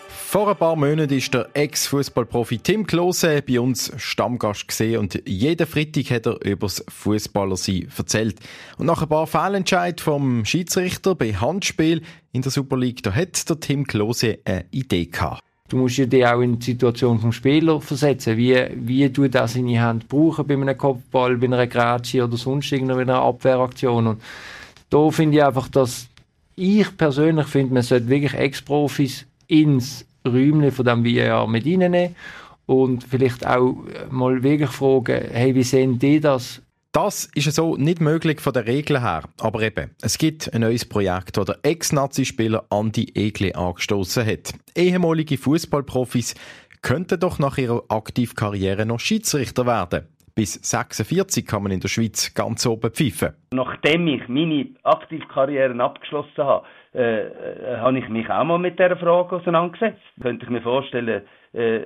Vor 0.09 0.49
ein 0.49 0.57
paar 0.57 0.75
Monaten 0.75 1.13
ist 1.13 1.33
der 1.33 1.47
Ex-Fußballprofi 1.53 2.57
Tim 2.57 2.85
Klose 2.85 3.41
bei 3.41 3.61
uns 3.61 3.93
Stammgast 3.95 4.67
gesehen 4.67 4.99
und 4.99 5.21
jeden 5.25 5.65
Freitag 5.65 6.11
hat 6.11 6.25
er 6.25 6.45
über 6.45 6.67
das 6.67 6.83
Fußballersein 6.89 7.87
erzählt. 7.97 8.41
Und 8.77 8.87
nach 8.87 9.01
ein 9.01 9.07
paar 9.07 9.25
Fehlentscheid 9.25 10.01
vom 10.01 10.43
Schiedsrichter 10.43 11.15
bei 11.15 11.33
Handspiel 11.33 12.01
in 12.33 12.41
der 12.41 12.51
Super 12.51 12.77
League, 12.77 13.01
da 13.01 13.13
hat 13.13 13.49
der 13.49 13.61
Tim 13.61 13.87
Klose 13.87 14.39
eine 14.43 14.65
Idee 14.71 15.05
gehabt. 15.05 15.39
Du 15.69 15.77
musst 15.77 15.95
ja 15.95 16.05
dich 16.05 16.25
auch 16.27 16.41
in 16.41 16.59
die 16.59 16.65
Situation 16.65 17.19
vom 17.19 17.31
Spieler 17.31 17.79
versetzen. 17.79 18.35
Wie, 18.35 18.67
wie 18.75 19.09
du 19.09 19.29
das 19.29 19.55
in 19.55 19.67
die 19.67 19.79
Hand 19.79 20.09
brauchen 20.09 20.45
bei 20.45 20.53
einem 20.55 20.77
Kopfball, 20.77 21.37
bei 21.37 21.47
einer 21.47 21.65
Grazie 21.65 22.21
oder 22.21 22.35
sonst 22.35 22.71
irgendeiner 22.71 23.21
Abwehraktion. 23.21 24.07
Und 24.07 24.21
da 24.89 25.09
finde 25.11 25.37
ich 25.37 25.43
einfach, 25.43 25.67
dass 25.67 26.07
ich 26.55 26.95
persönlich 26.97 27.47
finde, 27.47 27.73
man 27.73 27.83
sollte 27.83 28.07
wirklich 28.07 28.33
Ex-Profis 28.33 29.25
ins 29.47 30.05
Räumchen 30.25 30.71
von 30.71 30.85
dem 30.85 31.05
VR 31.05 31.47
mit 31.47 31.65
reinnehmen 31.65 32.15
und 32.65 33.03
vielleicht 33.03 33.45
auch 33.45 33.75
mal 34.09 34.41
wirklich 34.41 34.71
fragen, 34.71 35.25
hey, 35.31 35.53
wie 35.53 35.63
sehen 35.63 35.99
die 35.99 36.19
das? 36.19 36.61
Das 36.91 37.25
ist 37.35 37.53
so 37.53 37.75
nicht 37.75 37.99
möglich 37.99 38.39
von 38.39 38.53
der 38.53 38.67
Regel 38.67 39.01
her. 39.01 39.23
Aber 39.41 39.61
eben, 39.61 39.91
es 40.01 40.17
gibt 40.17 40.53
ein 40.53 40.61
neues 40.61 40.85
Projekt, 40.85 41.35
das 41.35 41.45
der 41.45 41.59
Ex-Nazi-Spieler 41.61 42.67
Andi 42.69 43.11
Egli 43.13 43.51
angestoßen 43.53 44.25
hat. 44.25 44.53
Ehemalige 44.75 45.37
Fußballprofis 45.37 46.35
könnten 46.81 47.19
doch 47.19 47.37
nach 47.37 47.57
ihrer 47.57 47.83
Aktivkarriere 47.89 48.85
noch 48.85 49.01
Schiedsrichter 49.01 49.65
werden. 49.65 50.07
Bis 50.35 50.55
46 50.55 51.45
kann 51.47 51.63
man 51.63 51.71
in 51.71 51.79
der 51.79 51.87
Schweiz 51.87 52.33
ganz 52.33 52.65
oben 52.67 52.91
pfeifen. 52.91 53.35
Nachdem 53.51 54.05
ich 54.07 54.27
meine 54.27 54.67
Aktivkarriere 54.83 55.81
abgeschlossen 55.81 56.43
habe, 56.43 56.67
äh, 56.93 57.21
äh, 57.21 57.77
habe 57.77 57.97
ich 57.99 58.09
mich 58.09 58.29
auch 58.29 58.43
mal 58.43 58.59
mit 58.59 58.77
dieser 58.77 58.97
Frage 58.97 59.37
auseinandergesetzt. 59.37 60.01
Könnte 60.21 60.43
ich 60.43 60.51
mir 60.51 60.61
vorstellen, 60.61 61.21
äh, 61.53 61.85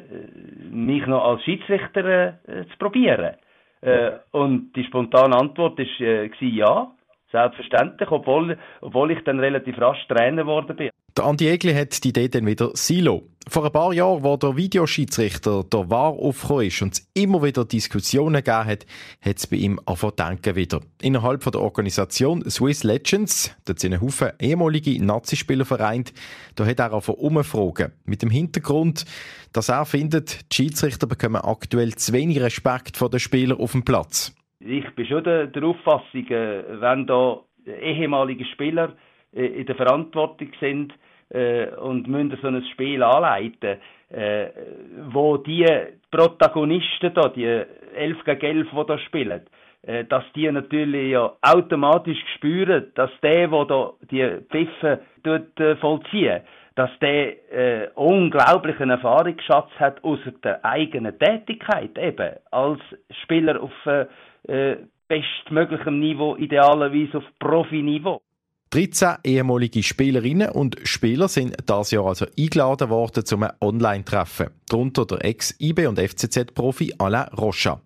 mich 0.71 1.05
noch 1.05 1.25
als 1.25 1.43
Schiedsrichter 1.43 2.39
äh, 2.47 2.65
zu 2.71 2.77
probieren. 2.79 3.35
Äh, 3.81 4.13
und 4.31 4.73
die 4.75 4.83
spontane 4.83 5.37
Antwort 5.37 5.77
war 5.77 5.85
äh, 6.07 6.31
ja, 6.41 6.91
selbstverständlich, 7.31 8.09
obwohl, 8.09 8.57
obwohl 8.81 9.11
ich 9.11 9.23
dann 9.25 9.39
relativ 9.39 9.79
rasch 9.79 10.07
Trainer 10.07 10.41
geworden 10.41 10.75
bin. 10.75 10.89
Der 11.17 11.25
Andi 11.25 11.47
Egli 11.47 11.73
hat 11.73 12.03
die 12.03 12.09
Idee 12.09 12.27
dann 12.27 12.45
wieder 12.45 12.71
Silo. 12.73 13.23
Vor 13.47 13.65
ein 13.65 13.71
paar 13.71 13.93
Jahren, 13.93 14.23
wo 14.23 14.37
der 14.37 14.55
Videoschiedsrichter 14.55 15.63
der 15.63 15.89
War 15.89 16.09
aufgekommen 16.09 16.67
ist 16.67 16.81
und 16.83 16.93
es 16.93 17.11
immer 17.15 17.41
wieder 17.41 17.65
Diskussionen 17.65 18.43
gegeben 18.43 18.65
hat, 18.65 18.85
hat 19.21 19.37
es 19.37 19.47
bei 19.47 19.57
ihm 19.57 19.79
angefangen 19.85 20.15
denken 20.17 20.55
wieder. 20.55 20.81
Innerhalb 21.01 21.43
von 21.43 21.51
der 21.51 21.61
Organisation 21.61 22.47
Swiss 22.47 22.83
Legends, 22.83 23.55
dort 23.65 23.79
sind 23.79 23.93
ein 23.93 24.01
Haufen 24.01 24.31
ehemalige 24.39 25.03
Nazispieler 25.03 25.65
vereint, 25.65 26.13
da 26.55 26.65
hat 26.65 26.79
er 26.79 26.93
angefangen 26.93 27.19
umfragen. 27.19 27.93
Mit 28.05 28.21
dem 28.21 28.29
Hintergrund, 28.29 29.05
dass 29.51 29.69
er 29.69 29.85
findet, 29.85 30.51
die 30.51 30.55
Schiedsrichter 30.55 31.07
bekommen 31.07 31.41
aktuell 31.41 31.95
zu 31.95 32.13
wenig 32.13 32.39
Respekt 32.39 32.97
von 32.97 33.09
den 33.09 33.19
Spielern 33.19 33.57
auf 33.57 33.71
dem 33.71 33.83
Platz. 33.83 34.35
Ich 34.59 34.87
bin 34.95 35.07
schon 35.07 35.23
der, 35.23 35.47
der 35.47 35.63
Auffassung, 35.63 36.27
äh, 36.27 36.81
wenn 36.81 37.07
da 37.07 37.39
ehemalige 37.65 38.45
Spieler 38.45 38.95
in 39.33 39.65
der 39.65 39.75
Verantwortung 39.75 40.51
sind, 40.59 40.93
äh, 41.29 41.67
und 41.75 42.07
müssen 42.07 42.37
so 42.41 42.47
ein 42.47 42.63
Spiel 42.71 43.03
anleiten, 43.03 43.77
äh, 44.09 44.47
wo 45.11 45.37
die 45.37 45.65
Protagonisten 46.11 47.13
da, 47.13 47.29
die 47.29 47.45
11 47.45 48.23
gegen 48.25 48.41
11, 48.41 48.67
die 48.71 48.85
da 48.87 48.97
spielen, 48.99 49.41
äh, 49.83 50.05
dass 50.05 50.23
die 50.35 50.51
natürlich 50.51 51.11
ja 51.11 51.33
automatisch 51.41 52.17
spüren, 52.35 52.91
dass 52.95 53.11
der, 53.21 53.47
der 53.47 53.65
da 53.65 53.93
die 54.09 54.37
Pfiffe 54.49 54.99
äh, 55.23 55.75
vollziehen, 55.75 56.41
dass 56.75 56.89
der 56.99 57.51
äh, 57.51 57.89
unglaublichen 57.95 58.89
Erfahrungsschatz 58.89 59.69
hat 59.77 60.03
aus 60.03 60.19
der 60.43 60.63
eigenen 60.63 61.17
Tätigkeit 61.19 61.97
eben 61.97 62.35
als 62.51 62.79
Spieler 63.23 63.61
auf 63.61 63.85
äh, 63.85 64.05
äh 64.47 64.77
bestmöglichem 65.07 65.99
Niveau, 65.99 66.35
idealerweise 66.35 67.17
auf 67.17 67.23
Profiniveau. 67.39 68.21
13 68.71 69.17
ehemalige 69.23 69.81
Spielerinnen 69.81 70.51
und 70.51 70.75
Spieler 70.83 71.27
sind 71.27 71.57
das 71.67 71.89
Jahr 71.89 72.05
also 72.05 72.27
eingeladen 72.37 72.91
worden 72.91 73.25
zum 73.25 73.47
Online-Treffen. 73.61 74.51
Darunter 74.69 75.07
der 75.07 75.25
Ex-IB 75.25 75.87
und 75.87 75.97
FCZ-Profi 75.97 76.93
Alain 76.99 77.29
Rocha. 77.35 77.81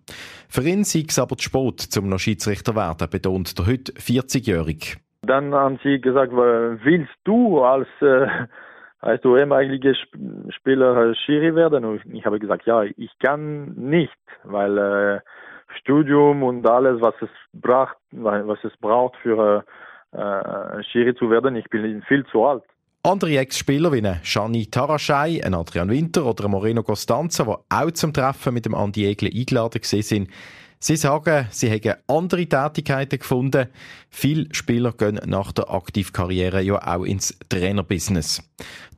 Für 0.50 0.60
ihn 0.60 0.84
sei 0.84 1.04
es 1.08 1.18
aber 1.18 1.38
zu 1.38 1.44
spät, 1.44 1.80
zum 1.80 2.10
noch 2.10 2.18
Schiedsrichter 2.18 2.76
werden, 2.76 3.08
betont 3.08 3.58
der 3.58 3.66
heute 3.66 3.92
40-Jährige. 3.92 4.98
Dann 5.22 5.54
haben 5.54 5.78
sie 5.82 6.02
gesagt, 6.02 6.32
willst 6.32 7.14
du 7.24 7.62
als 7.62 7.88
äh, 8.02 8.26
als 9.00 9.22
du 9.22 9.38
ehemaliger 9.38 9.94
Spieler 10.50 11.14
Schiri 11.14 11.54
werden? 11.54 11.86
Und 11.86 12.02
ich 12.12 12.26
habe 12.26 12.38
gesagt, 12.38 12.66
ja, 12.66 12.82
ich 12.82 13.10
kann 13.20 13.72
nicht, 13.72 14.12
weil 14.42 14.76
äh, 14.76 15.20
Studium 15.78 16.42
und 16.42 16.66
alles, 16.66 17.00
was 17.00 17.14
es 17.22 17.30
braucht, 17.54 17.96
was 18.10 18.58
es 18.64 18.76
braucht 18.78 19.16
für 19.22 19.64
äh, 19.66 19.83
Schiri 20.92 21.14
zu 21.16 21.30
werden. 21.30 21.56
Ich 21.56 21.68
bin 21.70 22.02
viel 22.06 22.24
zu 22.26 22.44
alt. 22.44 22.62
Andere 23.02 23.36
Ex-Spieler 23.36 23.92
wie 23.92 24.02
Shani 24.22 24.66
Taraschei, 24.66 25.42
Adrian 25.44 25.90
Winter 25.90 26.24
oder 26.24 26.48
Moreno 26.48 26.82
Costanza, 26.82 27.44
die 27.44 27.74
auch 27.74 27.90
zum 27.90 28.14
Treffen 28.14 28.54
mit 28.54 28.64
dem 28.64 28.74
Andi 28.74 29.04
Egle 29.04 29.30
eingeladen 29.34 29.80
sind, 29.82 30.30
Sie 30.86 30.96
sagen, 30.96 31.46
sie 31.50 31.70
hätten 31.70 31.94
andere 32.08 32.46
Tätigkeiten 32.46 33.18
gefunden. 33.18 33.68
Viele 34.10 34.54
Spieler 34.54 34.92
gehen 34.92 35.18
nach 35.24 35.50
der 35.50 35.70
Aktivkarriere 35.70 36.60
ja 36.60 36.74
auch 36.74 37.04
ins 37.04 37.38
Trainerbusiness. 37.48 38.42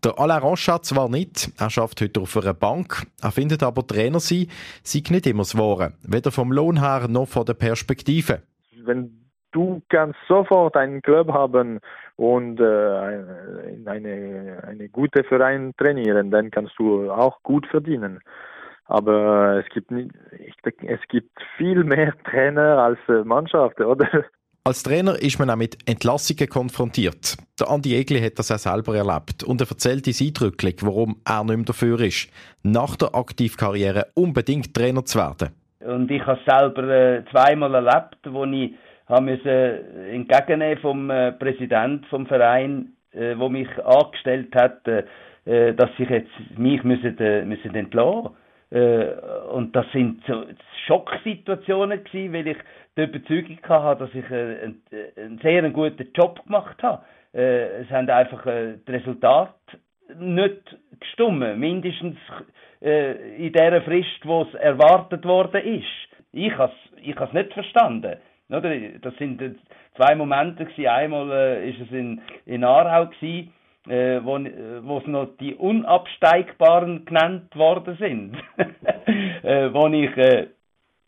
Der 0.02 0.18
Alain 0.18 0.42
Ronchat 0.42 0.84
zwar 0.84 1.08
nicht, 1.08 1.52
er 1.56 1.70
schafft 1.70 2.00
heute 2.00 2.22
auf 2.22 2.36
einer 2.36 2.54
Bank, 2.54 3.06
er 3.22 3.30
findet 3.30 3.62
aber 3.62 3.86
Trainer 3.86 4.18
sein, 4.18 4.48
sei 4.82 5.04
nicht 5.10 5.28
immer 5.28 5.44
das 5.44 5.56
Wahre, 5.56 5.92
weder 6.02 6.32
vom 6.32 6.50
Lohn 6.50 6.80
her 6.80 7.06
noch 7.06 7.28
von 7.28 7.46
der 7.46 7.54
Perspektive. 7.54 8.42
Wenn 8.84 9.25
du 9.52 9.82
kannst 9.88 10.18
sofort 10.28 10.76
einen 10.76 11.02
Club 11.02 11.32
haben 11.32 11.80
und 12.16 12.60
äh, 12.60 13.72
in 13.72 13.86
eine, 13.86 14.62
eine 14.66 14.88
gute 14.88 15.24
Verein 15.24 15.72
trainieren, 15.76 16.30
dann 16.30 16.50
kannst 16.50 16.74
du 16.78 17.10
auch 17.10 17.42
gut 17.42 17.66
verdienen. 17.66 18.20
Aber 18.86 19.58
es 19.64 19.68
gibt, 19.72 19.90
nicht, 19.90 20.12
es 20.32 21.00
gibt 21.08 21.36
viel 21.56 21.82
mehr 21.84 22.14
Trainer 22.30 22.78
als 22.78 22.98
äh, 23.08 23.24
Mannschaft, 23.24 23.80
oder? 23.80 24.08
Als 24.64 24.82
Trainer 24.82 25.14
ist 25.22 25.38
man 25.38 25.50
auch 25.50 25.56
mit 25.56 25.78
Entlassungen 25.88 26.48
konfrontiert. 26.48 27.36
Der 27.60 27.70
Andi 27.70 27.94
Egli 27.94 28.20
hat 28.20 28.38
das 28.38 28.50
auch 28.50 28.58
selber 28.58 28.96
erlebt 28.96 29.44
und 29.44 29.60
er 29.60 29.68
erzählt 29.68 30.08
uns 30.08 30.20
eindrücklich, 30.20 30.78
warum 30.82 31.20
er 31.24 31.44
nicht 31.44 31.56
mehr 31.56 31.64
dafür 31.66 32.00
ist, 32.00 32.28
nach 32.64 32.96
der 32.96 33.14
Aktivkarriere 33.14 34.06
unbedingt 34.14 34.74
Trainer 34.74 35.04
zu 35.04 35.18
werden. 35.18 35.50
Und 35.86 36.10
ich 36.10 36.20
habe 36.26 36.40
es 36.40 36.52
selber 36.52 36.82
äh, 36.82 37.24
zweimal 37.30 37.74
erlebt, 37.74 38.18
wo 38.28 38.44
ich 38.44 38.74
haben 39.08 39.26
müssen 39.26 40.08
entgegennehmen 40.10 40.78
vom 40.78 41.10
äh, 41.10 41.32
Präsident 41.32 42.06
vom 42.06 42.26
Verein, 42.26 42.92
äh, 43.12 43.36
wo 43.36 43.48
mich 43.48 43.68
angestellt 43.84 44.54
hat, 44.54 44.86
äh, 44.88 45.04
äh 45.44 45.74
dass 45.74 45.90
ich 45.98 46.08
jetzt 46.10 46.58
mich 46.58 46.82
müssen, 46.82 47.18
äh, 47.18 47.44
müssen 47.44 47.74
entlassen. 47.74 48.30
Äh, 48.70 49.06
und 49.52 49.74
das 49.76 49.86
sind 49.92 50.22
so 50.26 50.44
Schocksituationen 50.86 52.02
gewesen, 52.02 52.32
weil 52.32 52.48
ich 52.48 52.56
die 52.96 53.04
Überzeugung 53.04 53.58
hatte, 53.68 54.04
dass 54.04 54.14
ich 54.14 54.30
äh, 54.30 54.62
einen, 54.62 54.82
äh, 54.90 55.20
einen 55.20 55.38
sehr 55.38 55.70
guten 55.70 56.08
Job 56.14 56.44
gemacht 56.44 56.82
habe. 56.82 57.02
Äh, 57.32 57.82
es 57.82 57.90
haben 57.90 58.10
einfach 58.10 58.44
äh, 58.46 58.74
das 58.84 58.94
Resultat 58.96 59.54
nicht 60.18 60.76
gestummen, 61.00 61.58
mindestens 61.58 62.16
äh, 62.82 63.36
in 63.36 63.52
der 63.52 63.82
Frist, 63.82 64.24
wo 64.24 64.42
es 64.42 64.54
erwartet 64.54 65.24
worden 65.24 65.62
ist. 65.62 65.84
Ich 66.32 66.56
habe 66.56 66.72
es 66.96 67.02
ich 67.02 67.32
nicht 67.32 67.52
verstanden. 67.52 68.16
Oder? 68.48 68.74
Das 69.02 69.16
sind 69.16 69.42
zwei 69.96 70.14
Momente 70.14 70.64
gewesen. 70.64 70.88
Einmal 70.88 71.30
äh, 71.32 71.70
ist 71.70 71.80
es 71.80 71.90
in, 71.90 72.20
in 72.44 72.64
Aarau 72.64 73.06
gewesen, 73.06 73.52
äh, 73.88 74.20
wo, 74.22 74.38
wo 74.86 74.98
es 74.98 75.06
noch 75.06 75.36
die 75.40 75.54
Unabsteigbaren 75.54 77.04
genannt 77.04 77.54
worden 77.56 77.96
sind. 77.98 78.36
äh, 79.42 79.72
wo 79.72 79.86
ich 79.88 80.16
äh, 80.16 80.48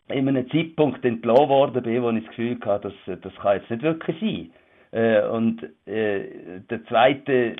in 0.09 0.27
einem 0.27 0.49
Zeitpunkt 0.49 1.05
entlassen 1.05 1.49
worden 1.49 1.83
bin, 1.83 2.01
wo 2.01 2.09
ich 2.09 2.25
das 2.25 2.35
Gefühl 2.35 2.57
hatte, 2.65 2.93
das, 3.05 3.21
das 3.21 3.35
kann 3.35 3.57
jetzt 3.57 3.69
nicht 3.69 3.83
wirklich 3.83 4.19
sein. 4.19 4.51
Äh, 4.91 5.21
und 5.27 5.61
äh, 5.85 6.61
der 6.69 6.83
zweite 6.85 7.31
äh, 7.31 7.55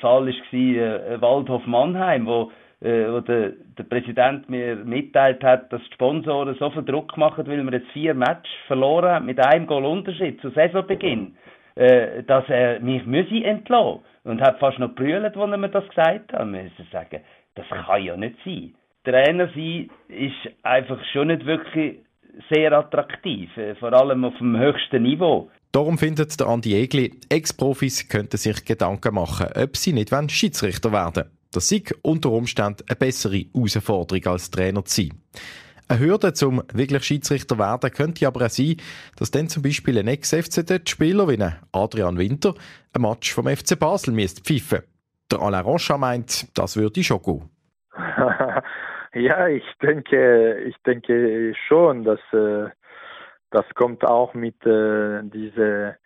Fall 0.00 0.26
war 0.26 0.52
äh, 0.52 1.20
Waldhof 1.20 1.66
Mannheim, 1.66 2.26
wo 2.26 2.52
äh, 2.80 3.10
wo 3.10 3.20
der, 3.20 3.52
Präsident 3.88 4.48
mir 4.50 4.76
mitteilt 4.76 5.42
hat, 5.42 5.72
dass 5.72 5.80
die 5.82 5.94
Sponsoren 5.94 6.56
so 6.58 6.70
viel 6.70 6.84
Druck 6.84 7.16
machen, 7.16 7.46
weil 7.46 7.62
wir 7.62 7.72
jetzt 7.72 7.90
vier 7.92 8.14
Matches 8.14 8.52
verloren 8.66 9.10
haben 9.10 9.26
mit 9.26 9.38
einem 9.38 9.66
Goal 9.66 9.84
Unterschied 9.84 10.40
zu 10.40 10.50
Saisonbeginn, 10.50 11.36
äh, 11.74 12.22
dass 12.24 12.44
er 12.48 12.80
mich 12.80 13.06
müsse 13.06 13.44
entlassen 13.44 14.00
und 14.24 14.40
hat 14.40 14.58
fast 14.58 14.78
noch 14.78 14.94
brüllt, 14.94 15.24
als 15.24 15.36
er 15.36 15.56
mir 15.56 15.68
das 15.68 15.88
gesagt 15.88 16.32
hat. 16.32 16.38
Wir 16.38 16.44
müssen 16.44 16.86
sagen, 16.92 17.20
das 17.54 17.66
kann 17.68 18.02
ja 18.02 18.16
nicht 18.16 18.36
sein. 18.44 18.74
Trainer 19.04 19.48
sein 19.54 19.88
ist 20.08 20.52
einfach 20.62 20.98
schon 21.12 21.28
nicht 21.28 21.46
wirklich 21.46 21.96
sehr 22.50 22.72
attraktiv, 22.72 23.56
äh, 23.56 23.74
vor 23.76 23.92
allem 23.92 24.24
auf 24.24 24.36
dem 24.38 24.58
höchsten 24.58 25.02
Niveau. 25.02 25.50
Darum 25.72 25.98
findet 25.98 26.38
der 26.38 26.46
Andi 26.46 26.74
Egli, 26.74 27.12
Ex-Profis 27.28 28.08
könnten 28.08 28.36
sich 28.36 28.64
Gedanken 28.64 29.14
machen, 29.14 29.48
ob 29.54 29.76
sie 29.76 29.92
nicht 29.92 30.10
Schiedsrichter 30.30 30.92
werden 30.92 31.24
wollen. 31.24 31.35
Das 31.52 31.68
sei 31.68 31.82
unter 32.02 32.30
Umständen 32.30 32.84
eine 32.88 32.96
bessere 32.96 33.44
Herausforderung 33.54 34.26
als 34.26 34.50
Trainer 34.50 34.84
zu 34.84 35.02
sein. 35.02 35.22
Eine 35.88 36.00
Hürde 36.00 36.32
zum 36.32 36.64
wirklich 36.72 37.04
Schiedsrichter 37.04 37.58
werden 37.58 37.92
könnte 37.92 38.26
aber 38.26 38.46
auch 38.46 38.50
sein, 38.50 38.76
dass 39.16 39.30
dann 39.30 39.48
zum 39.48 39.62
Beispiel 39.62 39.98
ein 39.98 40.08
Ex-FCZ-Spieler 40.08 41.28
wie 41.28 41.38
Adrian 41.72 42.18
Winter 42.18 42.54
ein 42.92 43.02
Match 43.02 43.32
vom 43.32 43.46
FC 43.46 43.78
Basel 43.78 44.12
müsste 44.12 44.42
pfeifen. 44.42 44.84
Der 45.30 45.40
Alain 45.40 45.64
Rocha 45.64 45.96
meint, 45.96 46.58
das 46.58 46.76
würde 46.76 47.04
schon 47.04 47.22
gehen. 47.22 47.50
ja, 49.14 49.46
ich 49.46 49.64
denke, 49.80 50.60
ich 50.66 50.76
denke 50.84 51.54
schon, 51.68 52.02
dass 52.02 52.20
äh, 52.32 52.68
das 53.50 53.64
kommt 53.74 54.04
auch 54.04 54.34
mit 54.34 54.66
äh, 54.66 55.22
dieser 55.22 55.96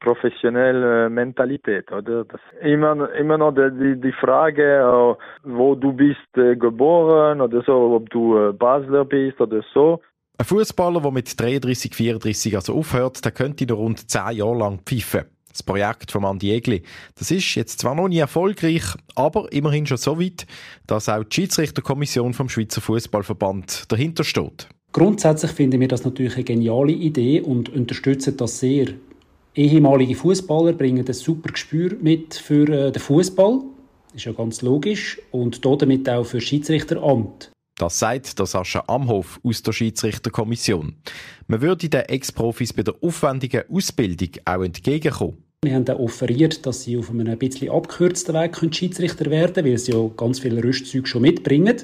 professionelle 0.00 1.10
Mentalität, 1.10 1.90
oder? 1.92 2.24
Das 2.24 2.40
immer, 2.62 3.12
immer 3.14 3.38
noch 3.38 3.52
die, 3.52 4.00
die 4.00 4.12
Frage, 4.12 5.16
wo 5.44 5.74
du 5.74 5.92
bist 5.92 6.18
äh, 6.36 6.56
geboren 6.56 7.40
oder 7.40 7.62
so, 7.62 7.94
ob 7.94 8.10
du 8.10 8.52
Basler 8.52 9.04
bist 9.04 9.40
oder 9.40 9.62
so. 9.72 10.00
Ein 10.38 10.44
Fußballer, 10.44 11.00
der 11.00 11.10
mit 11.10 11.40
33, 11.40 11.94
34 11.94 12.56
also 12.56 12.74
aufhört, 12.74 13.24
der 13.24 13.32
könnte 13.32 13.66
noch 13.66 13.78
rund 13.78 14.10
10 14.10 14.32
Jahre 14.32 14.58
lang 14.58 14.80
pfeifen. 14.84 15.24
Das 15.50 15.62
Projekt 15.62 16.12
von 16.12 16.26
Andi 16.26 16.52
Egli. 16.52 16.82
Das 17.18 17.30
ist 17.30 17.54
jetzt 17.54 17.78
zwar 17.78 17.94
noch 17.94 18.08
nie 18.08 18.18
erfolgreich, 18.18 18.82
aber 19.14 19.50
immerhin 19.52 19.86
schon 19.86 19.96
so 19.96 20.20
weit, 20.20 20.46
dass 20.86 21.08
auch 21.08 21.24
die 21.24 21.34
Schiedsrichterkommission 21.34 22.34
vom 22.34 22.50
Schweizer 22.50 22.82
Fußballverband 22.82 23.90
dahinter 23.90 24.22
steht. 24.22 24.68
Grundsätzlich 24.92 25.52
finden 25.52 25.80
wir 25.80 25.88
das 25.88 26.04
natürlich 26.04 26.34
eine 26.34 26.44
geniale 26.44 26.92
Idee 26.92 27.40
und 27.40 27.70
unterstützen 27.70 28.36
das 28.36 28.60
sehr. 28.60 28.88
Ehemalige 29.56 30.14
Fußballer 30.14 30.74
bringen 30.74 31.06
ein 31.06 31.14
super 31.14 31.50
Gespür 31.50 31.96
mit 32.00 32.34
für 32.34 32.68
äh, 32.68 32.92
den 32.92 33.00
Fußball, 33.00 33.62
ist 34.14 34.26
ja 34.26 34.32
ganz 34.32 34.60
logisch, 34.60 35.18
und 35.30 35.64
damit 35.64 36.08
auch 36.10 36.24
für 36.24 36.42
Schiedsrichteramt. 36.42 37.50
Das 37.78 37.98
sagt 37.98 38.38
der 38.38 38.44
Sascha 38.44 38.84
Amhof 38.86 39.40
aus 39.42 39.62
der 39.62 39.72
Schiedsrichterkommission. 39.72 40.96
Man 41.46 41.60
würde 41.62 41.88
den 41.88 42.02
Ex-Profis 42.02 42.74
bei 42.74 42.82
der 42.82 42.96
aufwendigen 43.00 43.62
Ausbildung 43.70 44.28
auch 44.44 44.62
entgegenkommen. 44.62 45.42
Wir 45.62 45.74
haben 45.74 45.86
dann 45.86 45.96
offeriert, 45.96 46.66
dass 46.66 46.84
sie 46.84 46.98
auf 46.98 47.08
einem 47.08 47.26
ein 47.26 47.38
bisschen 47.38 47.70
abgekürzten 47.70 48.34
Weg 48.34 48.74
Schiedsrichter 48.74 49.30
werden 49.30 49.54
können, 49.54 49.66
weil 49.68 49.78
sie 49.78 49.92
ja 49.92 50.10
ganz 50.18 50.38
viele 50.38 50.62
Rüstzeuge 50.62 51.06
schon 51.06 51.22
mitbringen. 51.22 51.76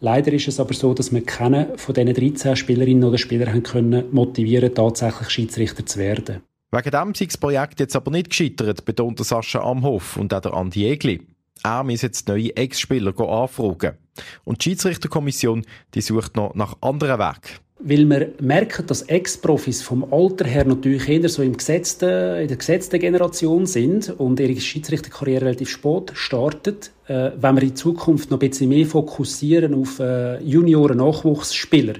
Leider 0.00 0.32
ist 0.32 0.46
es 0.46 0.60
aber 0.60 0.74
so, 0.74 0.94
dass 0.94 1.12
wir 1.12 1.24
keinen 1.24 1.76
von 1.76 1.94
diesen 1.94 2.14
13 2.14 2.54
Spielerinnen 2.54 3.04
oder 3.04 3.18
Spielern 3.18 3.64
können 3.64 4.04
motivieren, 4.12 4.74
tatsächlich 4.74 5.28
Schiedsrichter 5.28 5.84
zu 5.84 5.98
werden. 5.98 6.42
Wegen 6.72 6.90
dem 6.90 7.14
sei 7.14 7.24
das 7.24 7.36
Projekt 7.36 7.80
jetzt 7.80 7.96
aber 7.96 8.12
nicht 8.12 8.30
gescheitert, 8.30 8.84
betont 8.84 9.18
Sascha 9.24 9.60
Amhof 9.60 10.16
und 10.16 10.32
auch 10.32 10.40
der 10.40 10.54
Andi 10.54 10.86
Egli. 10.86 11.20
Er 11.64 11.82
muss 11.82 12.02
jetzt 12.02 12.28
neue 12.28 12.56
Ex-Spieler 12.56 13.18
anfragen. 13.18 13.98
Und 14.44 14.60
die 14.60 14.70
Schiedsrichterkommission 14.70 15.66
die 15.94 16.00
sucht 16.00 16.36
noch 16.36 16.54
nach 16.54 16.76
anderen 16.80 17.18
Wegen. 17.18 17.60
Weil 17.82 18.08
wir 18.08 18.32
merken, 18.40 18.86
dass 18.86 19.02
Ex-Profis 19.02 19.82
vom 19.82 20.12
Alter 20.12 20.44
her 20.44 20.64
natürlich 20.64 21.08
eher 21.08 21.28
so 21.28 21.42
im 21.42 21.56
gesetzten, 21.56 22.40
in 22.40 22.46
der 22.48 22.56
gesetzten 22.56 23.00
Generation 23.00 23.66
sind 23.66 24.10
und 24.10 24.38
ihre 24.38 24.60
Schiedsrichterkarriere 24.60 25.46
relativ 25.46 25.70
spät 25.70 26.12
startet, 26.14 26.92
äh, 27.08 27.30
wenn 27.36 27.56
wir 27.56 27.62
in 27.62 27.74
Zukunft 27.74 28.30
noch 28.30 28.38
ein 28.38 28.48
bisschen 28.48 28.68
mehr 28.68 28.86
fokussieren 28.86 29.74
auf 29.74 29.98
äh, 29.98 30.38
Junioren-Nachwuchsspieler 30.42 31.94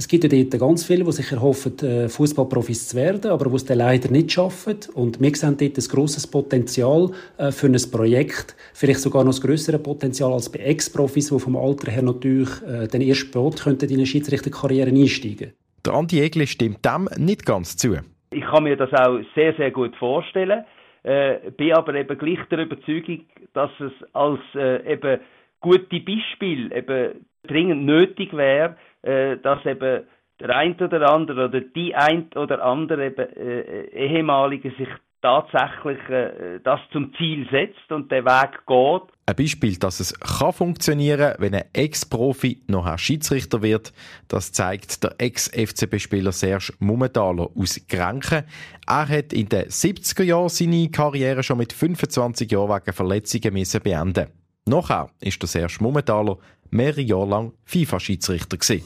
Es 0.00 0.08
gibt 0.08 0.24
ja 0.24 0.30
dort 0.30 0.58
ganz 0.58 0.86
viele, 0.86 1.04
die 1.04 1.12
sich 1.12 1.30
erhoffen, 1.30 1.78
äh, 1.80 2.08
Fußballprofis 2.08 2.88
zu 2.88 2.96
werden, 2.96 3.30
aber 3.30 3.50
die 3.50 3.56
es 3.56 3.66
dann 3.66 3.76
leider 3.76 4.10
nicht 4.10 4.32
schaffen. 4.32 4.78
Und 4.94 5.20
wir 5.20 5.34
sehen 5.34 5.58
dort 5.58 5.76
ein 5.76 5.88
grosses 5.90 6.26
Potenzial 6.26 7.10
äh, 7.36 7.52
für 7.52 7.66
ein 7.66 7.76
Projekt, 7.92 8.56
vielleicht 8.72 9.00
sogar 9.00 9.24
noch 9.24 9.34
ein 9.34 9.40
grösseres 9.42 9.82
Potenzial 9.82 10.32
als 10.32 10.50
bei 10.50 10.60
Ex-Profis, 10.60 11.28
die 11.28 11.38
vom 11.38 11.54
Alter 11.54 11.92
her 11.92 12.02
natürlich 12.02 12.48
den 12.94 13.02
ersten 13.02 13.26
Sport 13.28 13.62
könnten 13.62 13.90
in 13.90 13.96
eine 13.96 14.06
Schiedsrichterkarriere 14.06 14.88
einsteigen 14.88 15.52
Der 15.84 15.92
Andi 15.92 16.22
Egli 16.22 16.46
stimmt 16.46 16.82
dem 16.82 17.06
nicht 17.18 17.44
ganz 17.44 17.76
zu. 17.76 17.98
Ich 18.30 18.40
kann 18.40 18.64
mir 18.64 18.78
das 18.78 18.94
auch 18.94 19.20
sehr, 19.34 19.52
sehr 19.58 19.70
gut 19.70 19.94
vorstellen, 19.96 20.64
äh, 21.02 21.50
bin 21.58 21.74
aber 21.74 21.94
eben 21.94 22.16
gleich 22.16 22.38
der 22.50 22.60
Überzeugung, 22.60 23.26
dass 23.52 23.70
es 23.78 23.92
als 24.14 24.40
äh, 24.54 24.94
eben 24.94 25.20
gute 25.60 26.00
Beispiel 26.00 26.72
eben 26.72 27.26
dringend 27.46 27.84
nötig 27.84 28.34
wäre, 28.34 28.76
äh, 29.02 29.36
dass 29.38 29.64
eben 29.66 30.04
der 30.40 30.56
ein 30.56 30.80
oder 30.80 31.10
andere 31.10 31.46
oder 31.46 31.60
die 31.60 31.94
ein 31.94 32.30
oder 32.34 32.64
andere 32.64 33.06
eben, 33.06 33.36
äh, 33.36 33.84
ehemalige 33.92 34.70
sich 34.70 34.88
tatsächlich 35.22 35.98
äh, 36.08 36.60
das 36.64 36.80
zum 36.92 37.12
Ziel 37.14 37.46
setzt 37.50 37.90
und 37.90 38.10
den 38.10 38.24
Weg 38.24 38.66
geht. 38.66 39.02
Ein 39.26 39.36
Beispiel, 39.36 39.76
dass 39.76 40.00
es 40.00 40.18
kann 40.18 40.52
funktionieren 40.52 41.34
wenn 41.38 41.54
ein 41.54 41.64
Ex-Profi 41.72 42.62
noch 42.66 42.98
Schiedsrichter 42.98 43.62
wird, 43.62 43.92
das 44.28 44.52
zeigt 44.52 45.04
der 45.04 45.14
Ex-FCB-Spieler 45.18 46.32
Serge 46.32 46.72
Mummentaler 46.78 47.50
aus 47.54 47.80
Grenchen. 47.88 48.44
Er 48.86 49.08
hat 49.08 49.32
in 49.32 49.48
den 49.48 49.66
70er 49.66 50.24
Jahren 50.24 50.48
seine 50.48 50.90
Karriere 50.90 51.42
schon 51.42 51.58
mit 51.58 51.72
25 51.72 52.50
Jahren 52.50 52.70
wegen 52.70 52.92
Verletzungen 52.92 53.52
müssen 53.52 53.82
beenden. 53.82 54.26
Nachher 54.66 55.10
ist 55.20 55.40
der 55.42 55.48
Serge 55.48 55.76
Mummentaler 55.80 56.38
mehrere 56.70 57.02
Jahre 57.02 57.28
lang 57.28 57.52
FIFA-Schiedsrichter 57.64 58.56
gewesen. 58.56 58.84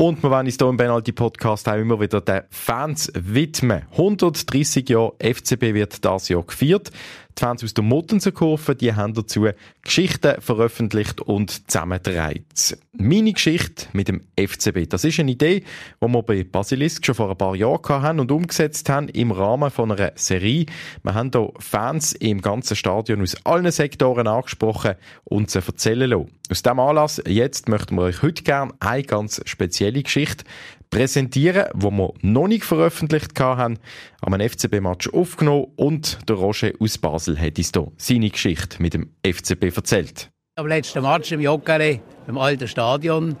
Und 0.00 0.22
wir 0.22 0.30
wollen 0.30 0.46
uns 0.46 0.56
hier 0.56 0.66
im 0.66 0.78
Penalty 0.78 1.12
Podcast 1.12 1.68
auch 1.68 1.74
immer 1.74 2.00
wieder 2.00 2.22
den 2.22 2.40
Fans 2.48 3.12
widmen. 3.14 3.82
130 3.90 4.88
Jahre 4.88 5.12
FCB 5.18 5.74
wird 5.74 6.02
das 6.02 6.30
Jahr 6.30 6.42
gefeiert. 6.42 6.90
Die 7.38 7.40
Fans 7.40 7.64
aus 7.64 7.74
der 7.74 7.84
Mottenser 7.84 8.32
Kurve, 8.32 8.74
die 8.74 8.92
haben 8.94 9.14
dazu 9.14 9.48
Geschichten 9.82 10.40
veröffentlicht 10.40 11.20
und 11.20 11.70
zusammengetragen. 11.70 12.44
Meine 12.92 13.32
Geschichte 13.32 13.86
mit 13.92 14.08
dem 14.08 14.22
FCB, 14.38 14.88
das 14.88 15.04
ist 15.04 15.20
eine 15.20 15.30
Idee, 15.30 15.64
die 16.02 16.06
wir 16.06 16.22
bei 16.22 16.44
Basilisk 16.44 17.06
schon 17.06 17.14
vor 17.14 17.30
ein 17.30 17.38
paar 17.38 17.54
Jahren 17.54 18.02
haben 18.02 18.20
und 18.20 18.30
umgesetzt 18.32 18.88
haben 18.88 19.08
im 19.08 19.30
Rahmen 19.30 19.70
von 19.70 19.92
einer 19.92 20.12
Serie. 20.16 20.66
Wir 21.02 21.14
haben 21.14 21.30
hier 21.32 21.52
Fans 21.58 22.12
im 22.12 22.42
ganzen 22.42 22.76
Stadion 22.76 23.22
aus 23.22 23.36
allen 23.44 23.70
Sektoren 23.70 24.26
angesprochen 24.26 24.96
und 25.24 25.50
sie 25.50 25.60
erzählen 25.60 26.10
lassen. 26.10 26.28
Aus 26.50 26.62
diesem 26.62 26.80
Anlass 26.80 27.22
jetzt 27.26 27.68
möchten 27.68 27.94
wir 27.94 28.02
euch 28.02 28.22
heute 28.22 28.42
gerne 28.42 28.72
eine 28.80 29.04
ganz 29.04 29.40
spezielle 29.44 30.02
Geschichte 30.02 30.44
präsentieren, 30.90 31.66
wo 31.74 31.90
wir 31.90 32.12
noch 32.20 32.48
nicht 32.48 32.64
veröffentlicht 32.64 33.38
haben, 33.38 33.78
am 34.20 34.38
FCB-Match 34.38 35.08
aufgenommen 35.10 35.66
und 35.76 36.18
der 36.28 36.36
Roger 36.36 36.72
aus 36.80 36.98
Basel 36.98 37.40
hat 37.40 37.58
uns 37.58 37.70
hier 37.72 37.92
seine 37.96 38.30
Geschichte 38.30 38.82
mit 38.82 38.94
dem 38.94 39.10
FCB 39.24 39.76
erzählt. 39.76 40.30
Am 40.56 40.66
letzten 40.66 41.02
Match 41.02 41.32
im 41.32 41.40
Joggeli, 41.40 42.00
im 42.26 42.38
alten 42.38 42.68
Stadion, 42.68 43.36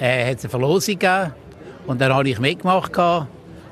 äh, 0.00 0.30
hat 0.30 0.38
es 0.38 0.44
eine 0.44 0.50
Verlosung 0.50 0.98
gegeben 0.98 1.34
und 1.86 2.00
dann 2.00 2.12
habe 2.12 2.28
ich 2.28 2.38
mitgemacht. 2.40 2.92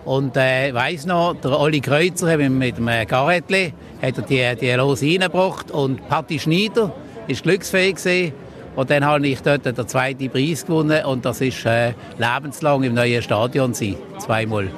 Und 0.04 0.36
äh, 0.36 0.74
weiss 0.74 1.06
noch, 1.06 1.34
der 1.34 1.58
Olli 1.58 1.80
Kreuzer 1.80 2.30
hat 2.30 2.38
mit 2.38 2.76
dem 2.76 2.86
Garrettli 2.86 3.72
hat 4.02 4.28
die, 4.28 4.56
die 4.60 4.72
Lose 4.72 5.06
reingebracht 5.06 5.70
und 5.70 6.06
Patti 6.08 6.38
Schneider 6.38 6.92
ist 7.28 7.44
glücksfähig 7.44 7.96
gewesen 7.96 8.32
und 8.74 8.90
dann 8.90 9.04
habe 9.04 9.26
ich 9.26 9.40
dort 9.42 9.66
den 9.66 9.88
zweiten 9.88 10.30
Preis 10.30 10.64
gewonnen 10.64 11.04
und 11.04 11.24
das 11.24 11.40
ist 11.40 11.66
äh, 11.66 11.92
lebenslang 12.18 12.82
im 12.82 12.94
neuen 12.94 13.20
Stadion 13.20 13.74
sein, 13.74 13.96
zweimal. 14.18 14.68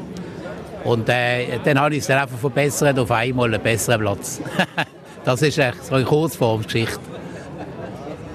Und 0.85 1.09
äh, 1.09 1.59
dann 1.65 1.81
habe 1.81 1.95
ich 1.95 2.01
es 2.01 2.09
dann 2.09 2.19
einfach 2.19 2.39
verbessert 2.39 2.99
auf 2.99 3.11
einmal 3.11 3.53
einen 3.53 3.63
besseren 3.63 4.01
Platz. 4.01 4.41
das 5.25 5.43
ist 5.43 5.59
echt 5.59 5.85
so 5.85 5.95
eine 5.95 6.05
Kurzformgeschichte. 6.05 7.01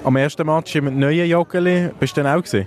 Am 0.02 0.16
ersten 0.16 0.46
Match 0.46 0.74
im 0.76 0.98
neuen 0.98 1.28
Joggeli 1.28 1.90
bist 2.00 2.16
du 2.16 2.22
dann 2.22 2.38
auch 2.38 2.42
gesehen? 2.42 2.66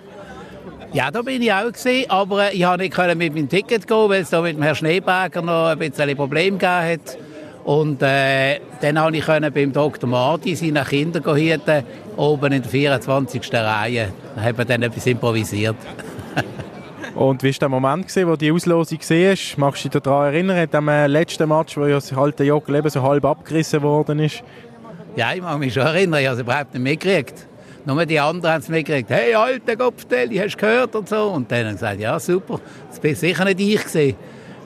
Ja, 0.94 1.10
da 1.10 1.24
bin 1.24 1.42
ich 1.42 1.52
auch 1.52 1.72
gesehen, 1.72 2.08
aber 2.10 2.54
äh, 2.54 2.56
ich 2.56 2.92
konnte 2.92 3.16
nicht 3.16 3.34
mit 3.34 3.34
meinem 3.34 3.50
Ticket 3.50 3.88
gehen, 3.88 4.10
weil 4.10 4.22
es 4.22 4.30
da 4.30 4.42
mit 4.42 4.56
dem 4.56 4.62
Herrn 4.62 4.76
Schneeberger 4.76 5.42
noch 5.42 5.70
ein 5.70 5.80
bisschen 5.80 6.16
Probleme 6.16 6.58
gegeben 6.58 6.72
hat. 6.72 7.18
Und 7.64 8.02
äh, 8.02 8.60
dann 8.82 8.96
konnte 8.96 9.20
ich 9.20 9.26
beim 9.54 9.72
Dr. 9.72 10.10
Marti 10.10 10.56
seine 10.56 10.84
Kinder 10.84 11.22
hüten, 11.36 11.84
oben 12.18 12.52
in 12.52 12.62
der 12.62 12.70
24. 12.70 13.54
Reihe. 13.54 14.10
Da 14.36 14.42
haben 14.42 14.58
wir 14.58 14.66
dann 14.66 14.84
etwas 14.84 15.06
improvisiert. 15.08 15.78
Und 17.16 17.42
wie 17.42 17.54
war 17.54 17.60
der 17.60 17.70
Moment, 17.70 18.08
gewesen, 18.08 18.28
wo 18.28 18.36
die 18.36 18.52
Auslosung 18.52 19.00
war? 19.00 19.38
Magst 19.58 19.86
du 19.86 19.90
dich 19.90 20.02
daran 20.02 20.34
erinnern, 20.34 20.58
an 20.58 20.70
dem 20.70 20.88
äh, 20.90 21.08
letzten 21.08 21.48
Match, 21.48 21.78
wo 21.78 21.86
ja 21.86 21.96
das 21.96 22.12
alte 22.12 22.44
Jogger 22.44 22.74
eben 22.74 22.90
so 22.90 23.02
halb 23.02 23.24
abgerissen 23.24 23.82
worden 23.82 24.20
ist? 24.20 24.44
Ja, 25.16 25.34
ich 25.34 25.42
mag 25.42 25.58
mich 25.60 25.74
schon 25.74 25.84
erinnern, 25.84 26.20
ich 26.20 26.28
habe 26.28 26.36
es 26.36 26.42
überhaupt 26.42 26.74
nicht 26.74 26.84
mitgekriegt. 26.84 27.48
Nur 27.86 28.06
die 28.06 28.20
anderen 28.20 28.56
haben 28.56 28.62
es 28.62 28.68
mitgekriegt. 28.68 29.10
Hey, 29.10 29.36
alter 29.36 29.78
Kopfstell, 29.78 30.30
hast 30.40 30.56
du 30.56 30.58
gehört 30.58 30.96
und 30.96 31.08
so. 31.08 31.28
Und 31.28 31.52
dann 31.52 31.60
haben 31.60 31.68
sie 31.68 31.74
gesagt, 31.76 32.00
ja, 32.00 32.20
super, 32.20 32.60
das 32.90 33.00
bist 33.00 33.22
sicher 33.22 33.46
nicht 33.46 33.60
ich 33.60 33.86
gewesen 33.86 34.16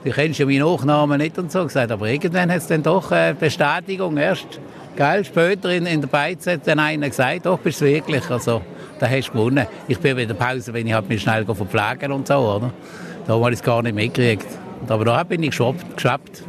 du 0.04 0.10
kennst 0.10 0.38
ja 0.38 0.46
meinen 0.46 0.60
Nachnamen 0.60 1.18
nicht 1.18 1.38
und 1.38 1.50
so 1.50 1.64
gesagt, 1.64 1.90
aber 1.90 2.08
irgendwann 2.08 2.50
hat 2.50 2.58
es 2.58 2.66
dann 2.66 2.82
doch 2.82 3.10
eine 3.10 3.34
Bestätigung 3.34 4.16
erst, 4.16 4.60
gell, 4.96 5.24
später 5.24 5.70
in, 5.70 5.86
in 5.86 6.00
der 6.00 6.08
Beiz 6.08 6.46
hat 6.46 6.66
dann 6.66 6.78
einer 6.78 7.08
gesagt, 7.08 7.46
doch, 7.46 7.58
bist 7.58 7.80
du 7.80 7.86
wirklich, 7.86 8.28
also, 8.30 8.62
da 8.98 9.08
hast 9.08 9.28
du 9.28 9.32
gewonnen. 9.32 9.66
Ich 9.86 9.98
bin 9.98 10.16
bei 10.16 10.24
der 10.24 10.34
Pause, 10.34 10.72
wenn 10.72 10.86
ich 10.86 10.92
halt 10.92 11.08
mich 11.08 11.22
schnell 11.22 11.44
verpflegen 11.44 12.12
und 12.12 12.26
so, 12.26 12.34
oder? 12.34 12.72
Da 13.26 13.34
habe 13.34 13.50
ich 13.50 13.58
es 13.58 13.62
gar 13.62 13.82
nicht 13.82 13.94
mitgekriegt. 13.94 14.46
Aber 14.88 15.04
da 15.04 15.22
bin 15.22 15.42
ich 15.42 15.50
geschwappt, 15.50 15.96
geschwappt 15.96 16.42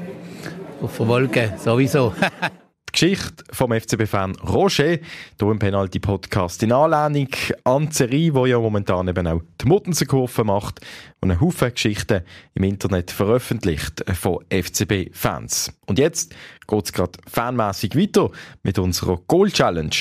auf 0.82 0.98
der 0.98 1.08
Wolke, 1.08 1.54
sowieso. 1.58 2.14
Die 2.90 2.92
Geschichte 2.94 3.44
vom 3.52 3.72
FCB-Fan 3.72 4.36
Roger, 4.38 4.98
hier 5.40 5.52
im 5.52 5.60
Penalty-Podcast, 5.60 6.64
in 6.64 6.72
Anlehnung 6.72 7.30
an 7.64 7.92
Serie, 7.92 8.32
die 8.32 8.50
ja 8.50 8.60
momentan 8.60 9.08
eben 9.08 9.28
auch 9.28 9.42
die 9.62 9.68
Muttenser 9.68 10.44
macht 10.44 10.82
und 11.22 11.30
einen 11.30 11.40
Haufen 11.40 11.72
Geschichten 11.72 12.24
im 12.56 12.64
Internet 12.64 13.12
veröffentlicht 13.12 14.04
von 14.16 14.44
FCB-Fans. 14.50 15.72
Und 15.86 16.00
jetzt 16.00 16.34
geht 16.68 16.86
es 16.86 16.92
gerade 16.92 17.20
fanmässig 17.28 17.96
weiter 17.96 18.32
mit 18.64 18.80
unserer 18.80 19.20
Goal-Challenge. 19.28 19.96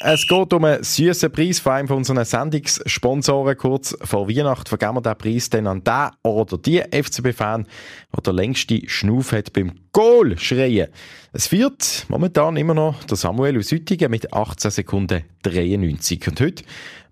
Es 0.00 0.28
geht 0.28 0.52
um 0.52 0.64
einen 0.64 0.84
süßen 0.84 1.32
Preis 1.32 1.58
von 1.58 1.72
einem 1.72 1.90
unserer 1.90 2.24
Sendungssponsoren. 2.24 3.56
Kurz 3.56 3.96
vor 4.04 4.28
Weihnachten 4.28 4.68
vergeben 4.68 4.94
wir 4.94 5.00
den 5.00 5.18
Preis 5.18 5.50
dann 5.50 5.66
an 5.66 5.82
den 5.82 6.10
oder 6.22 6.56
die 6.56 6.80
FCB-Fan, 6.80 7.66
der 8.14 8.22
der 8.22 8.32
längste 8.32 8.80
Schnuff 8.86 9.32
hat 9.32 9.52
beim 9.52 9.72
Goal 9.90 10.38
schreien. 10.38 10.88
Es 11.32 11.48
führt 11.48 12.06
momentan 12.08 12.56
immer 12.56 12.74
noch 12.74 13.02
der 13.04 13.16
Samuel 13.16 13.58
aus 13.58 13.72
Uetingen 13.72 14.12
mit 14.12 14.32
18 14.32 14.70
Sekunden 14.70 15.24
93. 15.42 16.28
Und 16.28 16.40
heute 16.42 16.64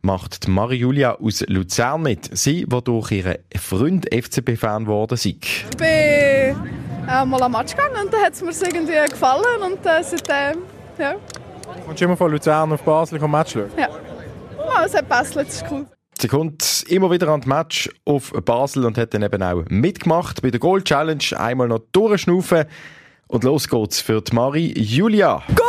macht 0.03 0.46
Marie-Julia 0.46 1.18
aus 1.18 1.44
Luzern 1.49 2.03
mit. 2.03 2.38
Sie, 2.38 2.66
die 2.66 2.85
durch 2.85 3.11
ihren 3.11 3.38
Freund 3.57 4.07
FCB-Fan 4.14 4.85
geworden 4.85 5.14
ist. 5.14 5.27
Ich 5.27 5.66
bin 5.77 5.87
äh, 5.88 6.55
mal 7.25 7.42
am 7.42 7.51
Match 7.51 7.75
gegangen 7.75 8.05
und 8.05 8.12
da 8.12 8.18
hat 8.18 8.35
es 8.35 8.42
mir 8.42 8.68
irgendwie 8.68 9.11
gefallen 9.11 9.62
und 9.64 9.85
äh, 9.85 10.05
seitdem, 10.05 10.62
ja. 11.01 11.16
Kommst 11.85 12.00
du 12.00 12.05
immer 12.05 12.16
von 12.16 12.31
Luzern 12.31 12.72
auf 12.72 12.83
Basel 12.83 13.22
und 13.22 13.31
Match 13.31 13.52
schauen? 13.52 13.70
Ja. 13.79 13.88
Oh, 14.59 14.85
es 14.85 14.94
hat 14.94 15.09
Basel, 15.09 15.44
das 15.44 15.62
ist 15.62 15.64
cool. 15.70 15.87
Sie 16.18 16.29
kommt 16.29 16.85
immer 16.88 17.11
wieder 17.11 17.29
an 17.29 17.40
das 17.40 17.46
Match 17.46 17.90
auf 18.05 18.33
Basel 18.44 18.87
und 18.87 18.96
hat 18.96 19.12
dann 19.12 19.22
eben 19.22 19.42
auch 19.42 19.62
mitgemacht 19.68 20.40
bei 20.40 20.50
der 20.50 20.61
Goal 20.61 20.83
Challenge. 20.83 21.24
Einmal 21.37 21.68
noch 21.68 21.81
durchschnaufen 21.92 22.64
und 23.29 23.44
los 23.44 23.68
geht's 23.68 24.00
für 24.00 24.22
die 24.22 24.35
Marie 24.35 24.72
Julia. 24.79 25.42
Goal! 25.55 25.66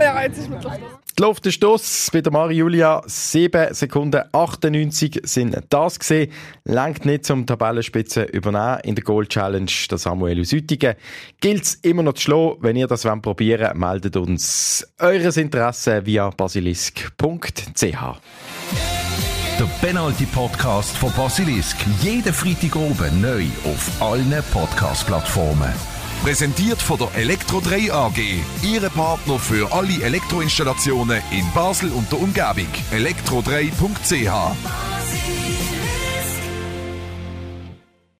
Ja, 0.00 0.22
jetzt 0.22 0.38
ist 0.38 0.50
mir 0.50 0.60
die 1.16 1.22
Luft 1.22 1.46
ist 1.46 1.64
aus 1.64 2.10
bei 2.12 2.20
der 2.20 2.32
Mari 2.32 2.54
Julia. 2.56 3.02
7 3.06 3.72
Sekunden 3.72 4.22
98 4.32 5.20
sind 5.22 5.56
das 5.68 5.98
gesehen. 5.98 6.32
Langt 6.64 7.04
nicht 7.04 7.24
zum 7.24 7.46
Tabellenspitze 7.46 8.24
übernehmen 8.24 8.80
in 8.82 8.94
der 8.96 9.04
Goal 9.04 9.26
Challenge. 9.26 9.70
Der 9.90 9.98
Samuel 9.98 10.40
aus 10.40 10.50
gilt 11.40 11.62
es 11.62 11.74
immer 11.76 12.02
noch 12.02 12.14
zu 12.14 12.22
schlagen. 12.22 12.56
Wenn 12.60 12.76
ihr 12.76 12.88
das 12.88 13.02
probieren 13.22 13.66
wollt, 13.66 13.76
meldet 13.76 14.16
uns 14.16 14.86
eures 14.98 15.36
Interesse 15.36 16.04
via 16.04 16.30
basilisk.ch. 16.30 17.82
Der 19.58 19.70
Penalty 19.80 20.26
Podcast 20.26 20.96
von 20.96 21.12
Basilisk. 21.12 21.76
Jeden 22.02 22.32
Freitag 22.32 22.74
oben 22.74 23.20
neu 23.20 23.44
auf 23.64 24.02
allen 24.02 24.42
Podcast-Plattformen. 24.52 25.93
Präsentiert 26.24 26.80
von 26.80 26.98
der 26.98 27.14
Elektro 27.16 27.60
3 27.60 27.92
AG. 27.92 28.18
Ihre 28.62 28.88
Partner 28.88 29.38
für 29.38 29.70
alle 29.70 30.02
Elektroinstallationen 30.02 31.20
in 31.30 31.44
Basel 31.52 31.92
und 31.92 32.10
der 32.10 32.18
Umgebung. 32.18 32.66
elektro3.ch 32.92 35.43